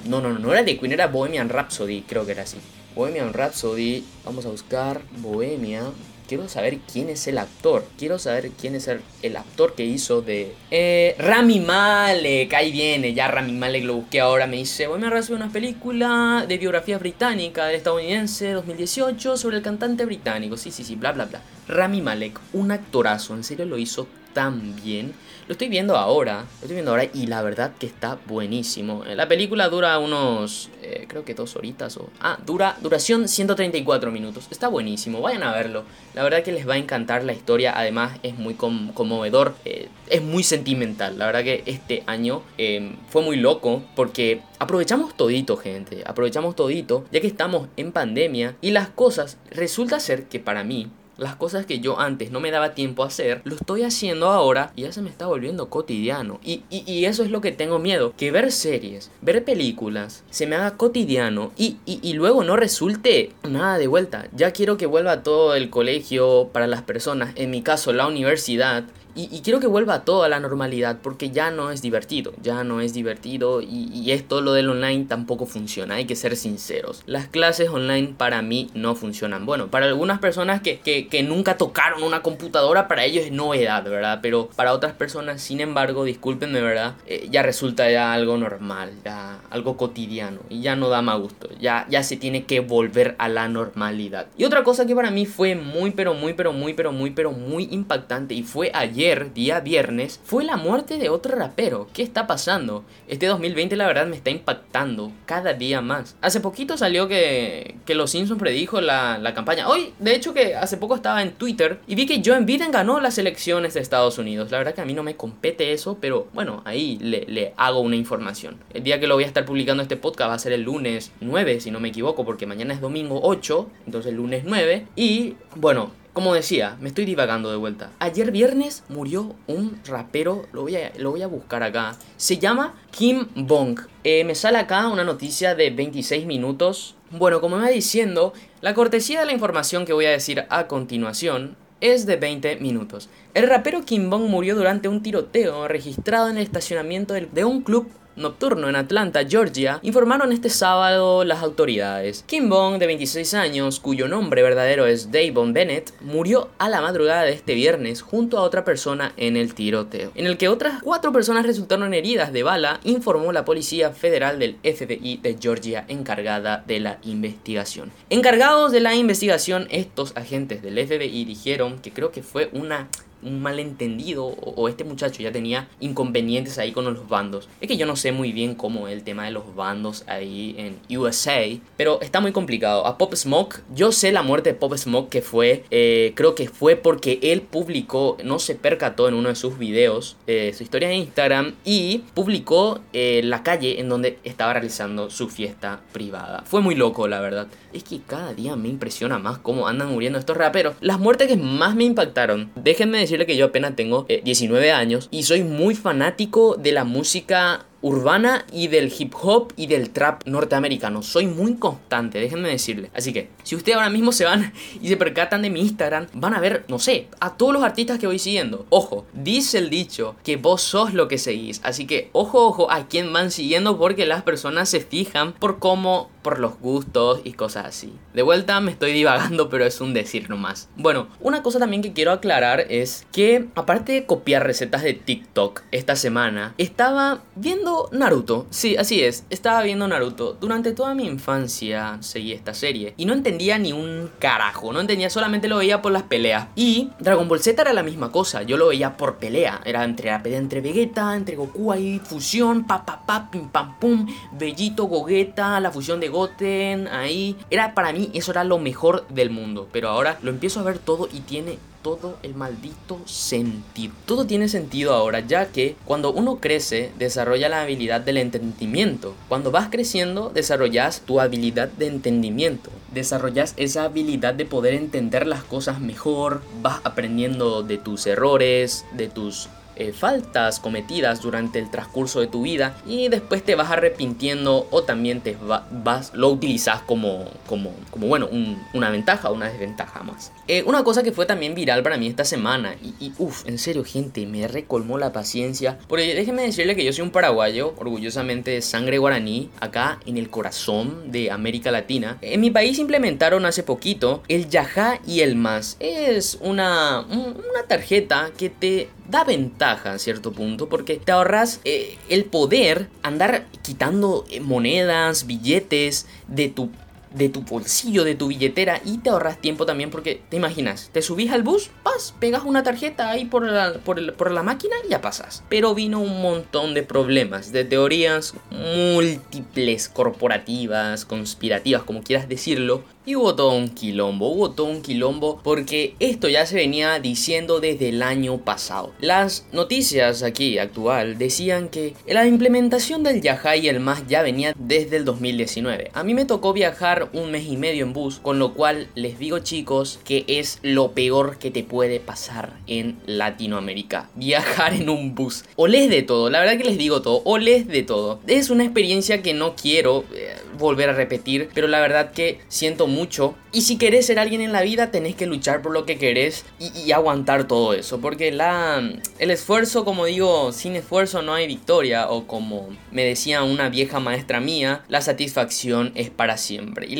No, 0.06 0.22
no, 0.22 0.34
no, 0.34 0.40
no 0.40 0.52
era 0.52 0.64
de 0.64 0.78
Queen, 0.78 0.94
era 0.94 1.08
Bohemian 1.08 1.50
Rhapsody, 1.50 2.02
creo 2.02 2.26
que 2.26 2.34
era 2.34 2.44
así. 2.44 2.58
Bohemian 2.96 3.34
Rhapsody, 3.34 4.04
vamos 4.26 4.46
a 4.46 4.50
buscar 4.50 5.02
Bohemia. 5.20 5.84
Quiero 6.28 6.48
saber 6.48 6.78
quién 6.92 7.10
es 7.10 7.26
el 7.28 7.40
actor. 7.40 7.84
Quiero 7.98 8.20
saber 8.20 8.52
quién 8.52 8.76
es 8.76 8.88
el, 8.88 9.36
actor 9.36 9.74
que 9.74 9.86
hizo 9.86 10.22
de. 10.22 10.54
Eh, 10.70 11.16
Rami 11.18 11.60
Malek. 11.60 12.54
Ahí 12.54 12.72
viene, 12.72 13.14
ya 13.16 13.28
Rami 13.30 13.54
Malek 13.54 13.84
lo 13.84 13.96
busqué 13.96 14.20
ahora. 14.20 14.46
Me 14.46 14.58
dice: 14.58 14.86
Bohemian 14.86 15.12
Rhapsody, 15.12 15.38
una 15.38 15.52
película 15.52 16.46
de 16.48 16.58
biografía 16.60 17.00
británica 17.00 17.66
del 17.66 17.78
estadounidense 17.78 18.52
2018 18.52 19.38
sobre 19.38 19.58
el 19.58 19.64
cantante 19.64 20.06
británico. 20.06 20.56
Sí, 20.56 20.70
sí, 20.72 20.84
sí, 20.84 20.96
bla, 20.96 21.14
bla, 21.14 21.26
bla. 21.26 21.42
Rami 21.68 22.02
Malek, 22.02 22.40
un 22.54 22.72
actorazo. 22.72 23.34
En 23.34 23.44
serio 23.44 23.66
lo 23.66 23.80
hizo 23.80 24.08
tan 24.34 24.76
bien. 24.76 25.14
Lo 25.48 25.54
estoy 25.54 25.68
viendo 25.68 25.98
ahora, 25.98 26.42
lo 26.42 26.62
estoy 26.62 26.76
viendo 26.76 26.92
ahora 26.92 27.06
y 27.12 27.26
la 27.26 27.42
verdad 27.42 27.72
que 27.80 27.88
está 27.88 28.20
buenísimo. 28.28 29.04
La 29.04 29.28
película 29.28 29.68
dura 29.68 29.98
unos, 29.98 30.70
eh, 30.84 31.06
creo 31.10 31.26
que 31.26 31.34
dos 31.34 31.56
horitas 31.56 31.98
o... 31.98 32.10
Ah, 32.20 32.38
dura, 32.46 32.78
duración 32.82 33.28
134 33.28 34.12
minutos. 34.12 34.46
Está 34.52 34.68
buenísimo, 34.68 35.22
vayan 35.22 35.42
a 35.42 35.52
verlo. 35.52 35.86
La 36.14 36.22
verdad 36.22 36.44
que 36.44 36.52
les 36.52 36.70
va 36.70 36.76
a 36.76 36.78
encantar 36.78 37.24
la 37.24 37.34
historia, 37.34 37.74
además 37.76 38.20
es 38.22 38.38
muy 38.38 38.54
conmovedor, 38.54 39.56
eh, 39.66 39.90
es 40.10 40.22
muy 40.22 40.44
sentimental. 40.44 41.18
La 41.18 41.26
verdad 41.26 41.44
que 41.44 41.64
este 41.66 42.04
año 42.06 42.44
em, 42.60 42.98
fue 43.10 43.24
muy 43.24 43.38
loco 43.38 43.84
porque 43.96 44.42
aprovechamos 44.60 45.18
todito, 45.18 45.58
gente. 45.58 46.04
Aprovechamos 46.06 46.56
todito, 46.56 47.06
ya 47.12 47.22
que 47.22 47.28
estamos 47.28 47.70
en 47.76 47.92
pandemia 47.92 48.56
y 48.62 48.70
las 48.70 48.90
cosas 48.90 49.38
resulta 49.50 50.00
ser 50.00 50.26
que 50.26 50.40
para 50.40 50.64
mí 50.64 50.92
Las 51.20 51.36
cosas 51.36 51.66
que 51.66 51.80
yo 51.80 52.00
antes 52.00 52.32
no 52.32 52.40
me 52.40 52.50
daba 52.50 52.74
tiempo 52.74 53.04
a 53.04 53.08
hacer, 53.08 53.42
lo 53.44 53.56
estoy 53.56 53.84
haciendo 53.84 54.30
ahora 54.30 54.72
y 54.76 54.84
ya 54.84 54.92
se 54.92 55.02
me 55.02 55.10
está 55.10 55.28
volviendo 55.28 55.70
cotidiano. 55.70 56.40
Y, 56.44 56.64
y, 56.70 57.06
eso 57.06 57.24
es 57.24 57.30
lo 57.30 57.42
que 57.42 57.52
tengo 57.52 57.78
miedo, 57.78 58.14
que 58.18 58.32
ver 58.32 58.52
series, 58.52 59.12
ver 59.22 59.44
películas, 59.44 60.24
se 60.30 60.48
me 60.48 60.56
haga 60.56 60.78
cotidiano 60.78 61.52
y, 61.58 61.78
y 61.86 62.14
luego 62.14 62.44
no 62.44 62.56
resulte 62.56 63.34
nada 63.48 63.78
de 63.78 63.88
vuelta. 63.88 64.28
Ya 64.34 64.52
quiero 64.52 64.78
que 64.78 64.86
vuelva 64.86 65.22
todo 65.22 65.56
el 65.56 65.70
colegio 65.70 66.50
para 66.54 66.68
las 66.68 66.82
personas, 66.84 67.34
en 67.36 67.52
mi 67.52 67.62
caso 67.62 67.94
la 67.94 68.08
universidad, 68.08 68.86
y, 69.16 69.42
quiero 69.42 69.60
que 69.60 69.68
vuelva 69.68 70.04
a 70.10 70.28
la 70.28 70.40
normalidad 70.40 70.98
porque 71.02 71.30
ya 71.30 71.52
no 71.52 71.72
es 71.72 71.82
divertido, 71.82 72.34
ya 72.42 72.64
no 72.64 72.82
es 72.82 72.94
divertido 72.94 73.62
y, 73.62 74.10
esto 74.10 74.42
lo 74.42 74.54
del 74.54 74.70
online 74.70 75.06
tampoco 75.06 75.46
funciona, 75.46 75.96
hay 75.96 76.06
que 76.06 76.16
ser 76.16 76.36
sinceros. 76.36 77.04
Las 77.06 77.28
clases 77.28 77.70
online 77.70 78.16
para 78.18 78.42
mí 78.42 78.72
no 78.74 78.96
funcionan. 78.96 79.46
Bueno, 79.46 79.68
para 79.68 79.86
algunas 79.86 80.18
personas 80.20 80.62
que, 80.62 80.80
que, 80.80 81.24
nunca 81.24 81.58
tocaron 81.58 82.02
una 82.02 82.22
computadora, 82.22 82.88
para 82.88 83.06
ellos 83.06 83.26
es 83.26 83.32
novedad, 83.32 83.84
¿verdad? 83.84 84.20
Pero 84.22 84.50
para 84.56 84.74
otras 84.74 84.94
personas, 84.94 85.42
sin 85.42 85.62
embargo, 85.62 86.06
discúlpenme, 86.06 86.62
¿verdad? 86.62 86.96
Eh, 87.06 87.28
ya 87.30 87.44
resulta 87.44 87.92
ya 87.92 88.14
algo 88.14 88.38
normal, 88.38 88.94
ya 89.06 89.42
algo 89.52 89.78
cotidiano 89.78 90.40
y 90.50 90.62
ya 90.62 90.76
no 90.76 90.90
da 90.90 91.02
más 91.02 91.20
gusto, 91.20 91.50
ya, 91.60 91.86
ya 91.90 92.02
se 92.02 92.18
tiene 92.18 92.46
que 92.46 92.62
volver 92.62 93.16
a 93.20 93.30
la 93.30 93.48
normalidad. 93.48 94.28
Y 94.38 94.46
otra 94.46 94.64
cosa 94.64 94.88
que 94.88 94.96
para 94.96 95.12
mí 95.12 95.28
fue 95.28 95.56
muy, 95.56 95.92
pero 95.92 96.16
muy, 96.16 96.34
pero 96.34 96.52
muy, 96.52 96.74
pero 96.74 96.92
muy, 96.92 97.12
pero 97.12 97.32
muy 97.32 97.68
impactante 97.70 98.34
y 98.34 98.44
fue 98.44 98.72
ayer 98.74 98.99
día 99.34 99.62
viernes, 99.62 100.20
fue 100.26 100.44
la 100.44 100.58
muerte 100.58 100.98
de 100.98 101.08
otro 101.10 101.36
rapero. 101.36 101.88
¿Qué 101.94 102.04
está 102.04 102.28
pasando? 102.28 102.84
Este 103.08 103.28
2020 103.28 103.78
la 103.78 103.88
verdad 103.88 104.08
me 104.08 104.18
está 104.18 104.30
impactando 104.30 105.12
cada 105.26 105.54
día 105.54 105.80
más. 105.80 106.18
Hace 106.22 106.42
poquito 106.42 106.78
salió 106.78 107.08
que, 107.08 107.76
que 107.86 107.96
Los 107.96 108.12
Simpsons 108.12 108.40
predijo 108.40 108.82
la, 108.82 109.18
la 109.18 109.34
campaña. 109.34 109.70
Hoy, 109.70 109.94
de 110.00 110.16
hecho 110.16 110.34
que 110.34 110.56
hace 110.56 110.76
poco 110.76 110.96
estaba 110.96 111.22
en 111.22 111.32
Twitter 111.32 111.80
y 111.88 111.96
vi 111.96 112.06
que 112.06 112.22
Joe 112.24 112.42
Biden 112.42 112.72
ganó 112.72 113.00
las 113.00 113.18
elecciones 113.18 113.74
de 113.74 113.80
Estados 113.80 114.18
Unidos. 114.18 114.52
La 114.52 114.58
verdad 114.58 114.74
que 114.74 114.82
a 114.82 114.86
mí 114.86 114.94
no 114.94 115.04
me 115.04 115.16
compete 115.16 115.72
eso, 115.72 115.98
pero 116.02 116.28
bueno, 116.34 116.62
ahí 116.66 116.98
le, 117.00 117.26
le 117.26 117.54
hago 117.56 117.80
una 117.80 117.96
información. 117.96 118.58
El 118.74 118.84
día 118.84 119.00
que 119.00 119.08
lo 119.08 119.16
voy 119.16 119.24
a 119.24 119.28
estar 119.28 119.46
publicando 119.46 119.82
este 119.82 119.96
podcast 119.96 120.30
va 120.30 120.34
a 120.34 120.40
ser 120.40 120.52
el 120.52 120.64
lunes 120.64 121.14
9, 121.22 121.62
si 121.62 121.72
no 121.72 121.80
me 121.80 121.88
equivoco, 121.88 122.26
porque 122.26 122.46
mañana 122.46 122.74
es 122.74 122.82
domingo 122.82 123.22
8, 123.24 123.70
entonces 123.86 124.14
lunes 124.14 124.44
9. 124.46 124.88
Y 124.98 125.36
bueno, 125.56 125.92
como 126.14 126.34
decía, 126.34 126.78
me 126.82 126.90
estoy 126.90 127.06
divagando 127.06 127.52
de 127.52 127.58
vuelta. 127.58 127.92
Ayer 128.00 128.32
viernes 128.32 128.84
murió 128.90 129.36
un 129.48 129.80
rapero, 129.86 130.46
lo 130.52 130.64
voy 130.64 130.76
a, 130.76 130.92
lo 130.98 131.12
voy 131.12 131.22
a 131.22 131.28
buscar 131.28 131.64
acá. 131.64 131.96
Se 132.18 132.38
llama 132.38 132.76
Kim 132.92 133.28
Bong. 133.36 133.80
Eh, 134.04 134.24
me 134.24 134.36
sale 134.36 134.58
acá 134.58 134.88
una 134.88 135.04
noticia 135.04 135.56
de 135.56 135.70
26 135.70 136.26
minutos. 136.26 136.96
Bueno, 137.12 137.42
como 137.42 137.58
me 137.58 137.64
va 137.64 137.70
diciendo, 137.70 138.34
la 138.62 138.74
cortesía 138.74 139.20
de 139.20 139.28
la 139.28 139.34
información 139.34 139.86
que 139.86 139.94
voy 139.94 140.06
a 140.06 140.12
decir 140.12 140.46
a 140.50 140.68
continuación 140.68 141.56
es 141.82 142.06
de 142.06 142.18
20 142.18 142.58
minutos. 142.58 143.10
El 143.34 143.48
rapero 143.48 143.86
Kim 143.86 144.10
Bong 144.10 144.24
murió 144.24 144.56
durante 144.56 144.88
un 144.88 145.02
tiroteo 145.02 145.68
registrado 145.68 146.30
en 146.30 146.38
el 146.38 146.44
estacionamiento 146.44 147.14
de 147.14 147.46
un 147.46 147.62
club 147.62 147.88
nocturno 148.20 148.70
en 148.70 148.76
Atlanta, 148.76 149.26
Georgia, 149.28 149.80
informaron 149.82 150.32
este 150.32 150.50
sábado 150.50 151.24
las 151.24 151.42
autoridades. 151.42 152.24
Kim 152.28 152.50
Bong, 152.50 152.78
de 152.78 152.86
26 152.86 153.34
años, 153.34 153.80
cuyo 153.80 154.08
nombre 154.08 154.44
verdadero 154.44 154.86
es 154.86 155.12
Davon 155.12 155.54
Bennett, 155.54 155.94
murió 156.02 156.50
a 156.58 156.70
la 156.70 156.82
madrugada 156.82 157.24
de 157.24 157.32
este 157.32 157.56
viernes 157.56 158.02
junto 158.02 158.38
a 158.38 158.44
otra 158.44 158.64
persona 158.64 159.14
en 159.18 159.38
el 159.38 159.54
tiroteo, 159.54 160.12
en 160.16 160.26
el 160.26 160.38
que 160.38 160.50
otras 160.50 160.82
cuatro 160.84 161.12
personas 161.12 161.46
resultaron 161.46 161.94
heridas 161.94 162.34
de 162.34 162.44
bala, 162.44 162.80
informó 162.84 163.32
la 163.32 163.46
Policía 163.46 163.92
Federal 163.92 164.40
del 164.40 164.58
FBI 164.64 165.18
de 165.18 165.38
Georgia 165.40 165.86
encargada 165.88 166.64
de 166.68 166.80
la 166.80 167.00
investigación. 167.04 167.92
Encargados 168.10 168.72
de 168.72 168.80
la 168.80 168.96
investigación, 168.96 169.68
estos 169.72 170.16
agentes 170.16 170.62
del 170.62 170.86
FBI 170.86 171.26
dijeron 171.26 171.80
que 171.80 171.92
creo 171.92 172.12
que 172.12 172.24
fue 172.24 172.50
una 172.54 172.90
un 173.22 173.42
malentendido 173.42 174.26
o, 174.26 174.68
este 174.70 174.84
muchacho 174.84 175.22
ya 175.22 175.32
tenía 175.32 175.68
inconvenientes 175.80 176.58
ahí 176.58 176.72
con 176.72 176.86
los 176.86 177.08
bandos. 177.08 177.50
Es 177.62 177.68
que 177.68 177.78
yo 177.78 177.86
no 177.86 177.96
sé 177.96 178.12
muy 178.12 178.32
bien 178.32 178.56
cómo 178.56 178.88
el 178.88 179.04
tema 179.04 179.26
de 179.26 179.32
los 179.32 179.56
bandos 179.56 180.04
ahí 180.08 180.56
en 180.58 180.98
USA, 180.98 181.46
pero 181.78 182.02
está 182.02 182.20
muy 182.20 182.32
complicado. 182.32 182.86
A 182.86 182.98
Pop 182.98 183.14
Smoke, 183.16 183.62
yo 183.74 183.92
sé 183.92 184.12
la 184.12 184.22
muerte 184.22 184.50
de 184.50 184.56
Pop 184.56 184.76
Smoke 184.76 185.10
que 185.10 185.22
fue, 185.22 185.64
eh, 185.72 186.14
creo 186.16 186.36
que 186.36 186.48
fue 186.50 186.76
porque 186.76 187.20
él 187.22 187.42
publicó, 187.42 188.18
no 188.24 188.40
se 188.40 188.56
percató 188.56 189.08
en 189.08 189.14
uno 189.16 189.30
de 189.30 189.36
sus 189.36 189.58
videos, 189.58 190.18
eh, 190.28 190.54
su 190.56 190.64
historia 190.64 190.92
en 190.92 191.00
Instagram 191.00 191.56
y 191.66 192.04
publicó 192.14 192.80
eh, 192.94 193.22
la 193.24 193.44
calle 193.44 193.80
en 193.80 193.90
donde 193.90 194.20
estaba 194.24 194.54
realizando 194.54 195.10
su 195.10 195.30
fiesta 195.30 195.82
privada. 195.92 196.44
Fue 196.46 196.62
muy 196.62 196.76
loco, 196.76 197.08
la 197.08 197.20
verdad. 197.20 197.48
Es 197.74 197.84
que 197.84 198.00
cada 198.06 198.34
día 198.34 198.56
me 198.56 198.70
impresiona 198.70 199.20
más 199.20 199.38
cómo 199.38 199.68
andan 199.68 199.92
muriendo 199.92 200.20
estos 200.20 200.38
raperos. 200.38 200.76
Las 200.82 201.00
muertes 201.00 201.28
que 201.28 201.38
más 201.38 201.76
me 201.76 201.84
impactaron, 201.84 202.52
déjenme 202.56 203.00
decirle 203.10 203.26
que 203.26 203.36
yo 203.36 203.46
apenas 203.46 203.76
tengo 203.76 204.06
19 204.08 204.68
eh, 204.68 204.72
años 204.72 205.08
y 205.12 205.24
soy 205.24 205.44
muy 205.44 205.74
fanático 205.74 206.56
de 206.56 206.72
la 206.72 206.84
música 206.84 207.66
urbana 207.82 208.46
y 208.52 208.68
del 208.68 208.94
hip 208.98 209.14
hop 209.22 209.54
y 209.56 209.68
del 209.68 209.90
trap 209.90 210.24
norteamericano. 210.26 211.02
Soy 211.02 211.26
muy 211.26 211.56
constante, 211.56 212.20
déjenme 212.20 212.50
decirle. 212.50 212.92
Así 212.94 213.14
que, 213.14 213.30
si 213.50 213.56
ustedes 213.56 213.78
ahora 213.78 213.90
mismo 213.90 214.12
se 214.12 214.26
van 214.26 214.54
y 214.80 214.90
se 214.90 214.96
percatan 214.96 215.42
de 215.42 215.50
mi 215.50 215.62
Instagram, 215.62 216.06
van 216.14 216.36
a 216.36 216.40
ver, 216.40 216.66
no 216.68 216.78
sé, 216.78 217.08
a 217.20 217.36
todos 217.36 217.52
los 217.52 217.64
artistas 217.64 217.98
que 217.98 218.06
voy 218.06 218.20
siguiendo. 218.20 218.68
Ojo, 218.70 219.08
dice 219.14 219.58
el 219.58 219.72
dicho 219.72 220.16
que 220.24 220.38
vos 220.38 220.62
sos 220.62 220.94
lo 220.94 221.08
que 221.08 221.18
seguís. 221.18 221.60
Así 221.64 221.88
que, 221.88 222.12
ojo, 222.14 222.46
ojo 222.46 222.72
a 222.72 222.88
quién 222.88 223.12
van 223.12 223.32
siguiendo 223.32 223.80
porque 223.80 224.06
las 224.06 224.22
personas 224.22 224.70
se 224.70 224.82
fijan 224.82 225.34
por 225.34 225.58
cómo, 225.58 226.12
por 226.22 226.38
los 226.40 226.60
gustos 226.60 227.22
y 227.24 227.34
cosas 227.34 227.66
así. 227.66 227.92
De 228.14 228.22
vuelta 228.22 228.60
me 228.60 228.70
estoy 228.70 228.94
divagando, 228.94 229.50
pero 229.50 229.66
es 229.66 229.82
un 229.82 229.96
decir 229.96 230.30
nomás. 230.30 230.70
Bueno, 230.76 231.08
una 231.20 231.42
cosa 231.42 231.58
también 231.58 231.82
que 231.82 231.94
quiero 231.94 232.12
aclarar 232.12 232.68
es 232.70 233.08
que, 233.12 233.48
aparte 233.56 233.94
de 233.94 234.06
copiar 234.06 234.46
recetas 234.46 234.84
de 234.84 234.94
TikTok 234.94 235.62
esta 235.72 235.96
semana, 235.96 236.54
estaba 236.60 237.24
viendo 237.36 237.90
Naruto. 237.92 238.46
Sí, 238.52 238.78
así 238.78 239.02
es. 239.02 239.26
Estaba 239.32 239.64
viendo 239.64 239.88
Naruto. 239.88 240.34
Durante 240.40 240.74
toda 240.74 240.94
mi 240.94 241.08
infancia 241.08 241.98
seguí 242.02 242.32
esta 242.32 242.54
serie. 242.54 242.94
Y 242.96 243.06
no 243.06 243.14
entendía 243.40 243.58
ni 243.58 243.72
un 243.72 244.12
carajo. 244.20 244.74
No 244.74 244.82
entendía, 244.82 245.10
solamente 245.10 245.48
lo 245.48 245.58
veía 245.58 245.82
por 245.82 245.94
las 245.94 246.04
peleas. 246.04 246.48
Y 246.56 246.90
Dragon 247.00 247.28
Ball 247.30 247.40
Z 247.40 247.62
era 247.62 247.72
la 247.72 247.84
misma 247.84 248.12
cosa. 248.12 248.44
Yo 248.44 248.58
lo 248.58 248.68
veía 248.68 248.98
por 248.98 249.16
pelea. 249.16 249.62
Era 249.64 249.86
entre 249.86 250.12
la 250.12 250.22
pelea 250.22 250.40
entre 250.40 250.60
Vegeta, 250.60 251.16
entre 251.16 251.38
Goku 251.38 251.72
ahí, 251.72 252.00
fusión, 252.04 252.66
pa 252.66 252.86
pa 252.86 253.06
pa, 253.06 253.32
pim 253.32 253.48
pam 253.48 253.80
pum. 253.80 254.08
Bellito, 254.34 254.86
Gogeta, 254.86 255.60
la 255.62 255.72
fusión 255.72 256.02
de 256.02 256.10
Goten, 256.10 256.90
ahí. 256.90 257.38
Era 257.50 257.74
para 257.74 257.94
mí, 257.94 258.12
eso 258.14 258.32
era 258.32 258.44
lo 258.44 258.60
mejor 258.60 259.08
del 259.08 259.30
mundo. 259.30 259.70
Pero 259.72 259.88
ahora 259.88 260.18
lo 260.22 260.32
empiezo 260.32 260.60
a 260.60 260.64
ver 260.64 260.78
todo 260.78 261.08
y 261.12 261.22
tiene 261.22 261.60
todo 261.90 262.18
el 262.22 262.36
maldito 262.36 263.00
sentido. 263.06 263.94
Todo 264.06 264.28
tiene 264.28 264.48
sentido 264.48 264.94
ahora, 264.94 265.22
ya 265.22 265.48
que 265.48 265.76
cuando 265.86 266.14
uno 266.14 266.36
crece, 266.40 266.92
desarrolla 267.00 267.50
la 267.50 267.62
habilidad 267.62 268.02
del 268.02 268.18
entendimiento. 268.18 269.16
Cuando 269.28 269.50
vas 269.50 269.70
creciendo, 269.72 270.30
desarrollas 270.30 271.02
tu 271.02 271.20
habilidad 271.20 271.68
de 271.68 271.88
entendimiento. 271.88 272.70
Desarrollas 272.94 273.56
esa 273.58 273.86
habilidad 273.86 274.36
de 274.36 274.46
poder 274.46 274.76
entender 274.76 275.26
las 275.26 275.44
cosas 275.44 275.80
mejor, 275.80 276.44
vas 276.62 276.80
aprendiendo 276.84 277.64
de 277.64 277.80
tus 277.80 278.06
errores, 278.06 278.86
de 278.96 279.08
tus 279.08 279.50
eh, 279.80 279.94
faltas 279.94 280.60
cometidas 280.60 281.22
durante 281.22 281.58
el 281.58 281.72
transcurso 281.72 282.20
de 282.20 282.28
tu 282.28 282.42
vida 282.42 282.76
y 282.86 283.08
después 283.08 283.44
te 283.44 283.56
vas 283.56 283.72
arrepintiendo 283.72 284.68
o 284.72 284.84
también 284.84 285.22
te 285.22 285.38
vas, 285.72 286.12
lo 286.14 286.30
utilizas 286.30 286.82
como, 286.82 287.26
como, 287.48 287.72
como 287.90 288.08
bueno, 288.08 288.30
una 288.74 288.90
ventaja 288.90 289.30
o 289.30 289.34
una 289.34 289.50
desventaja 289.50 290.04
más. 290.04 290.32
Eh, 290.48 290.64
una 290.66 290.84
cosa 290.84 291.02
que 291.02 291.12
fue 291.12 291.26
también 291.26 291.56
viral 291.56 291.82
para 291.82 291.98
mí 291.98 292.08
esta 292.08 292.26
semana 292.26 292.76
y, 293.00 293.14
uff, 293.18 293.48
en 293.48 293.58
serio 293.58 293.86
gente, 293.86 294.26
me 294.26 294.48
recolmó 294.48 294.98
la 294.98 295.14
paciencia. 295.14 295.78
Porque 295.88 296.14
déjenme 296.14 296.42
decirle 296.42 296.76
que 296.76 296.84
yo 296.84 296.92
soy 296.92 297.04
un 297.04 297.12
paraguayo, 297.12 297.74
orgullosamente 297.78 298.52
de 298.52 298.62
sangre 298.62 298.98
guaraní, 298.98 299.50
acá 299.60 300.00
en 300.06 300.18
el 300.18 300.30
corazón 300.30 301.12
de 301.12 301.32
América 301.32 301.72
Latina. 301.72 302.18
En 302.22 302.42
mi 302.42 302.52
país 302.52 302.80
implementaron 302.80 303.46
hace 303.46 303.64
poquito 303.64 304.24
el 304.28 304.50
Yajá 304.50 305.00
y 305.08 305.22
el 305.22 305.36
Más. 305.36 305.78
Es 305.80 306.38
una, 306.42 307.02
una 307.02 307.64
tarjeta 307.68 308.32
que 308.38 308.50
te 308.50 308.90
da 309.10 309.24
ventaja 309.24 309.94
a 309.94 310.00
cierto 310.00 310.32
punto 310.32 310.70
porque 310.70 310.98
te 310.98 311.12
ahorras 311.12 311.62
eh, 311.64 311.98
el 312.10 312.26
poder 312.26 312.90
andar 313.02 313.46
quitando 313.62 314.26
eh, 314.30 314.40
monedas, 314.40 315.26
billetes 315.26 316.08
de 316.28 316.50
tu 316.50 316.70
de 317.14 317.30
tu 317.30 317.42
bolsillo, 317.42 318.04
de 318.04 318.16
tu 318.16 318.28
billetera 318.28 318.82
y 318.86 319.00
te 319.00 319.10
ahorras 319.10 319.40
tiempo 319.40 319.66
también 319.66 319.90
porque 319.90 320.22
te 320.30 320.38
imaginas, 320.38 320.90
te 320.92 321.02
subís 321.02 321.32
al 321.32 321.44
bus, 321.44 321.72
vas, 321.84 322.14
pegas 322.20 322.44
una 322.44 322.64
tarjeta 322.64 323.10
ahí 323.10 323.26
por 323.26 323.44
la, 323.44 323.74
por, 323.80 324.32
la 324.32 324.44
máquina 324.44 324.76
y 324.86 324.92
ya 324.92 325.02
pasas. 325.02 325.44
Pero 325.50 325.74
vino 325.74 326.00
un 326.00 326.22
montón 326.22 326.74
de 326.74 326.84
problemas, 326.84 327.52
de 327.52 327.66
teorías 327.66 328.36
múltiples, 328.52 329.90
corporativas, 329.90 331.06
conspirativas, 331.06 331.84
como 331.84 332.04
quieras 332.04 332.30
decirlo, 332.30 332.84
Y 333.06 333.16
hubo 333.16 333.34
todo 333.34 333.54
un 333.54 333.70
quilombo, 333.70 334.28
hubo 334.28 334.52
todo 334.52 334.68
un 334.68 334.82
quilombo 334.82 335.40
porque 335.42 335.96
esto 336.00 336.28
ya 336.28 336.46
se 336.46 336.56
venía 336.56 337.00
diciendo 337.00 337.62
desde 337.62 337.90
el 337.90 338.04
año 338.04 338.40
pasado. 338.40 338.92
Las 339.00 339.46
noticias 339.54 340.22
aquí 340.22 340.60
actual 340.60 341.18
decían 341.18 341.70
que 341.70 341.96
la 342.08 342.28
implementación 342.28 343.04
del 343.04 343.22
Yaha 343.22 343.56
y 343.56 343.70
el 343.70 343.80
MAS 343.80 344.06
ya 344.08 344.22
venía 344.22 344.54
desde 344.60 344.98
el 344.98 345.06
2019. 345.06 345.92
A 345.94 346.04
mí 346.04 346.14
me 346.14 346.26
tocó 346.26 346.52
viajar 346.52 347.10
un 347.14 347.32
mes 347.32 347.48
y 347.48 347.56
medio 347.56 347.86
en 347.86 347.94
bus, 347.94 348.20
con 348.20 348.38
lo 348.38 348.54
cual 348.54 348.90
les 348.96 349.18
digo 349.18 349.40
chicos 349.40 350.00
que 350.04 350.26
es 350.28 350.60
lo 350.62 350.92
peor 350.92 351.38
que 351.38 351.52
te 351.52 351.64
puede 351.64 352.02
pasar 352.02 352.58
en 352.68 353.00
Latinoamérica. 353.06 354.10
Viajar 354.16 354.74
en 354.74 354.90
un 354.90 355.16
bus. 355.16 355.46
O 355.56 355.68
les 355.68 355.90
de 355.90 356.04
todo, 356.04 356.30
la 356.30 356.42
verdad 356.42 356.58
que 356.58 356.66
les 356.66 356.78
digo 356.78 357.02
todo, 357.02 357.22
o 357.24 357.38
les 357.38 357.66
de 357.66 357.82
todo. 357.84 358.20
Es 358.28 358.50
una 358.50 358.66
experiencia 358.66 359.22
que 359.22 359.34
no 359.34 359.56
quiero 359.56 360.04
eh, 360.14 360.36
volver 360.60 360.90
a 360.90 360.94
repetir, 360.94 361.50
pero 361.54 361.68
la 361.68 361.80
verdad 361.80 362.12
que 362.12 362.40
siento 362.48 362.88
mucho. 362.88 363.36
Y 363.52 363.62
si 363.62 363.78
querés 363.78 364.06
ser 364.06 364.20
alguien 364.20 364.42
en 364.42 364.52
la 364.52 364.62
vida, 364.62 364.92
tenés 364.92 365.16
que 365.16 365.26
luchar 365.26 365.62
por 365.62 365.72
lo 365.72 365.86
que 365.86 365.98
querés 365.98 366.46
y, 366.60 366.92
aguantar 366.92 367.48
todo 367.48 367.74
eso. 367.74 368.00
Porque 368.00 368.32
la, 368.32 368.82
el 369.20 369.32
esfuerzo, 369.32 369.86
como 369.86 370.06
digo, 370.06 370.52
sin 370.52 370.76
esfuerzo 370.76 371.22
no 371.22 371.34
hay 371.34 371.48
victoria. 371.48 372.10
O 372.10 372.28
como 372.28 372.70
me 372.92 373.04
decía 373.04 373.44
una 373.44 373.70
vieja 373.70 374.00
maestra 374.00 374.40
mía, 374.40 374.84
la 374.88 375.02
satisfacción 375.02 375.92
es 375.96 376.10
para 376.10 376.38
siempre. 376.38 376.88
Y 376.88 376.96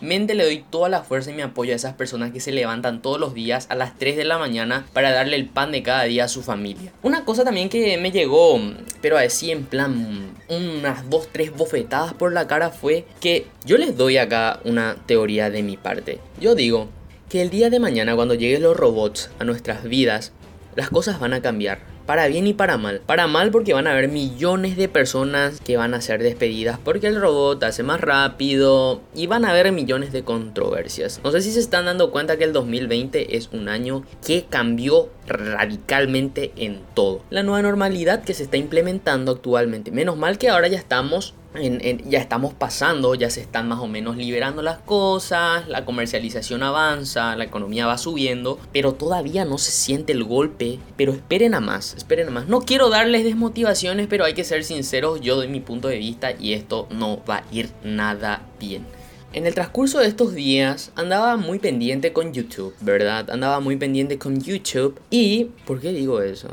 Mente 0.00 0.34
le 0.34 0.44
doy 0.44 0.64
toda 0.70 0.88
la 0.88 1.02
fuerza 1.02 1.30
y 1.30 1.34
mi 1.34 1.42
apoyo 1.42 1.72
a 1.72 1.76
esas 1.76 1.92
personas 1.92 2.32
que 2.32 2.40
se 2.40 2.52
levantan 2.52 3.02
todos 3.02 3.20
los 3.20 3.34
días 3.34 3.66
a 3.68 3.74
las 3.74 3.98
3 3.98 4.16
de 4.16 4.24
la 4.24 4.38
mañana 4.38 4.86
para 4.94 5.12
darle 5.12 5.36
el 5.36 5.46
pan 5.46 5.72
de 5.72 5.82
cada 5.82 6.04
día 6.04 6.24
a 6.24 6.28
su 6.28 6.42
familia. 6.42 6.92
Una 7.02 7.26
cosa 7.26 7.44
también 7.44 7.68
que 7.68 7.98
me 7.98 8.10
llegó, 8.10 8.58
pero 9.02 9.18
así 9.18 9.50
en 9.50 9.64
plan 9.64 10.32
unas 10.48 11.10
2, 11.10 11.28
3 11.32 11.54
bofetadas 11.54 12.14
por 12.14 12.32
la 12.32 12.46
cara 12.46 12.70
fue 12.70 13.04
que 13.20 13.46
yo 13.66 13.76
les 13.76 13.96
doy 13.96 14.16
acá 14.16 14.60
una 14.64 14.96
teoría 15.04 15.50
de 15.50 15.62
mi 15.62 15.76
parte. 15.76 16.18
Yo 16.40 16.54
digo 16.54 16.88
que 17.28 17.42
el 17.42 17.50
día 17.50 17.68
de 17.68 17.78
mañana 17.78 18.16
cuando 18.16 18.34
lleguen 18.34 18.62
los 18.62 18.76
robots 18.76 19.30
a 19.38 19.44
nuestras 19.44 19.84
vidas, 19.84 20.32
las 20.76 20.88
cosas 20.88 21.20
van 21.20 21.34
a 21.34 21.42
cambiar 21.42 21.89
para 22.10 22.26
bien 22.26 22.48
y 22.48 22.54
para 22.54 22.76
mal. 22.76 23.02
Para 23.06 23.28
mal 23.28 23.52
porque 23.52 23.72
van 23.72 23.86
a 23.86 23.92
haber 23.92 24.08
millones 24.08 24.76
de 24.76 24.88
personas 24.88 25.60
que 25.60 25.76
van 25.76 25.94
a 25.94 26.00
ser 26.00 26.20
despedidas 26.20 26.76
porque 26.82 27.06
el 27.06 27.20
robot 27.20 27.62
hace 27.62 27.84
más 27.84 28.00
rápido 28.00 29.00
y 29.14 29.28
van 29.28 29.44
a 29.44 29.50
haber 29.50 29.70
millones 29.70 30.10
de 30.10 30.24
controversias. 30.24 31.20
No 31.22 31.30
sé 31.30 31.40
si 31.40 31.52
se 31.52 31.60
están 31.60 31.84
dando 31.84 32.10
cuenta 32.10 32.36
que 32.36 32.42
el 32.42 32.52
2020 32.52 33.36
es 33.36 33.50
un 33.52 33.68
año 33.68 34.02
que 34.26 34.44
cambió 34.50 35.08
radicalmente 35.28 36.50
en 36.56 36.80
todo. 36.94 37.22
La 37.30 37.44
nueva 37.44 37.62
normalidad 37.62 38.24
que 38.24 38.34
se 38.34 38.42
está 38.42 38.56
implementando 38.56 39.30
actualmente. 39.30 39.92
Menos 39.92 40.16
mal 40.16 40.36
que 40.36 40.48
ahora 40.48 40.66
ya 40.66 40.78
estamos 40.78 41.34
ya 41.54 42.18
estamos 42.18 42.54
pasando, 42.54 43.14
ya 43.14 43.28
se 43.28 43.40
están 43.40 43.68
más 43.68 43.80
o 43.80 43.88
menos 43.88 44.16
liberando 44.16 44.62
las 44.62 44.78
cosas, 44.78 45.66
la 45.68 45.84
comercialización 45.84 46.62
avanza, 46.62 47.34
la 47.34 47.44
economía 47.44 47.86
va 47.86 47.98
subiendo, 47.98 48.58
pero 48.72 48.94
todavía 48.94 49.44
no 49.44 49.58
se 49.58 49.72
siente 49.72 50.12
el 50.12 50.24
golpe. 50.24 50.78
Pero 50.96 51.12
esperen 51.12 51.54
a 51.54 51.60
más, 51.60 51.94
esperen 51.94 52.28
a 52.28 52.30
más. 52.30 52.46
No 52.46 52.60
quiero 52.60 52.88
darles 52.88 53.24
desmotivaciones, 53.24 54.06
pero 54.06 54.24
hay 54.24 54.34
que 54.34 54.44
ser 54.44 54.62
sinceros, 54.62 55.20
yo 55.20 55.36
doy 55.36 55.48
mi 55.48 55.60
punto 55.60 55.88
de 55.88 55.98
vista 55.98 56.32
y 56.32 56.52
esto 56.52 56.86
no 56.90 57.20
va 57.28 57.38
a 57.38 57.44
ir 57.50 57.70
nada 57.82 58.42
bien. 58.60 58.86
En 59.32 59.46
el 59.46 59.54
transcurso 59.54 60.00
de 60.00 60.06
estos 60.06 60.34
días 60.34 60.92
andaba 60.96 61.36
muy 61.36 61.58
pendiente 61.58 62.12
con 62.12 62.32
YouTube, 62.32 62.74
¿verdad? 62.80 63.30
Andaba 63.30 63.60
muy 63.60 63.76
pendiente 63.76 64.18
con 64.18 64.40
YouTube 64.40 65.00
y... 65.08 65.46
¿Por 65.66 65.80
qué 65.80 65.92
digo 65.92 66.20
eso? 66.20 66.48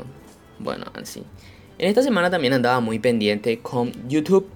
Bueno, 0.60 0.86
así. 0.94 1.24
En 1.78 1.88
esta 1.88 2.02
semana 2.02 2.30
también 2.30 2.52
andaba 2.52 2.80
muy 2.80 2.98
pendiente 2.98 3.58
con 3.60 3.92
YouTube 4.08 4.48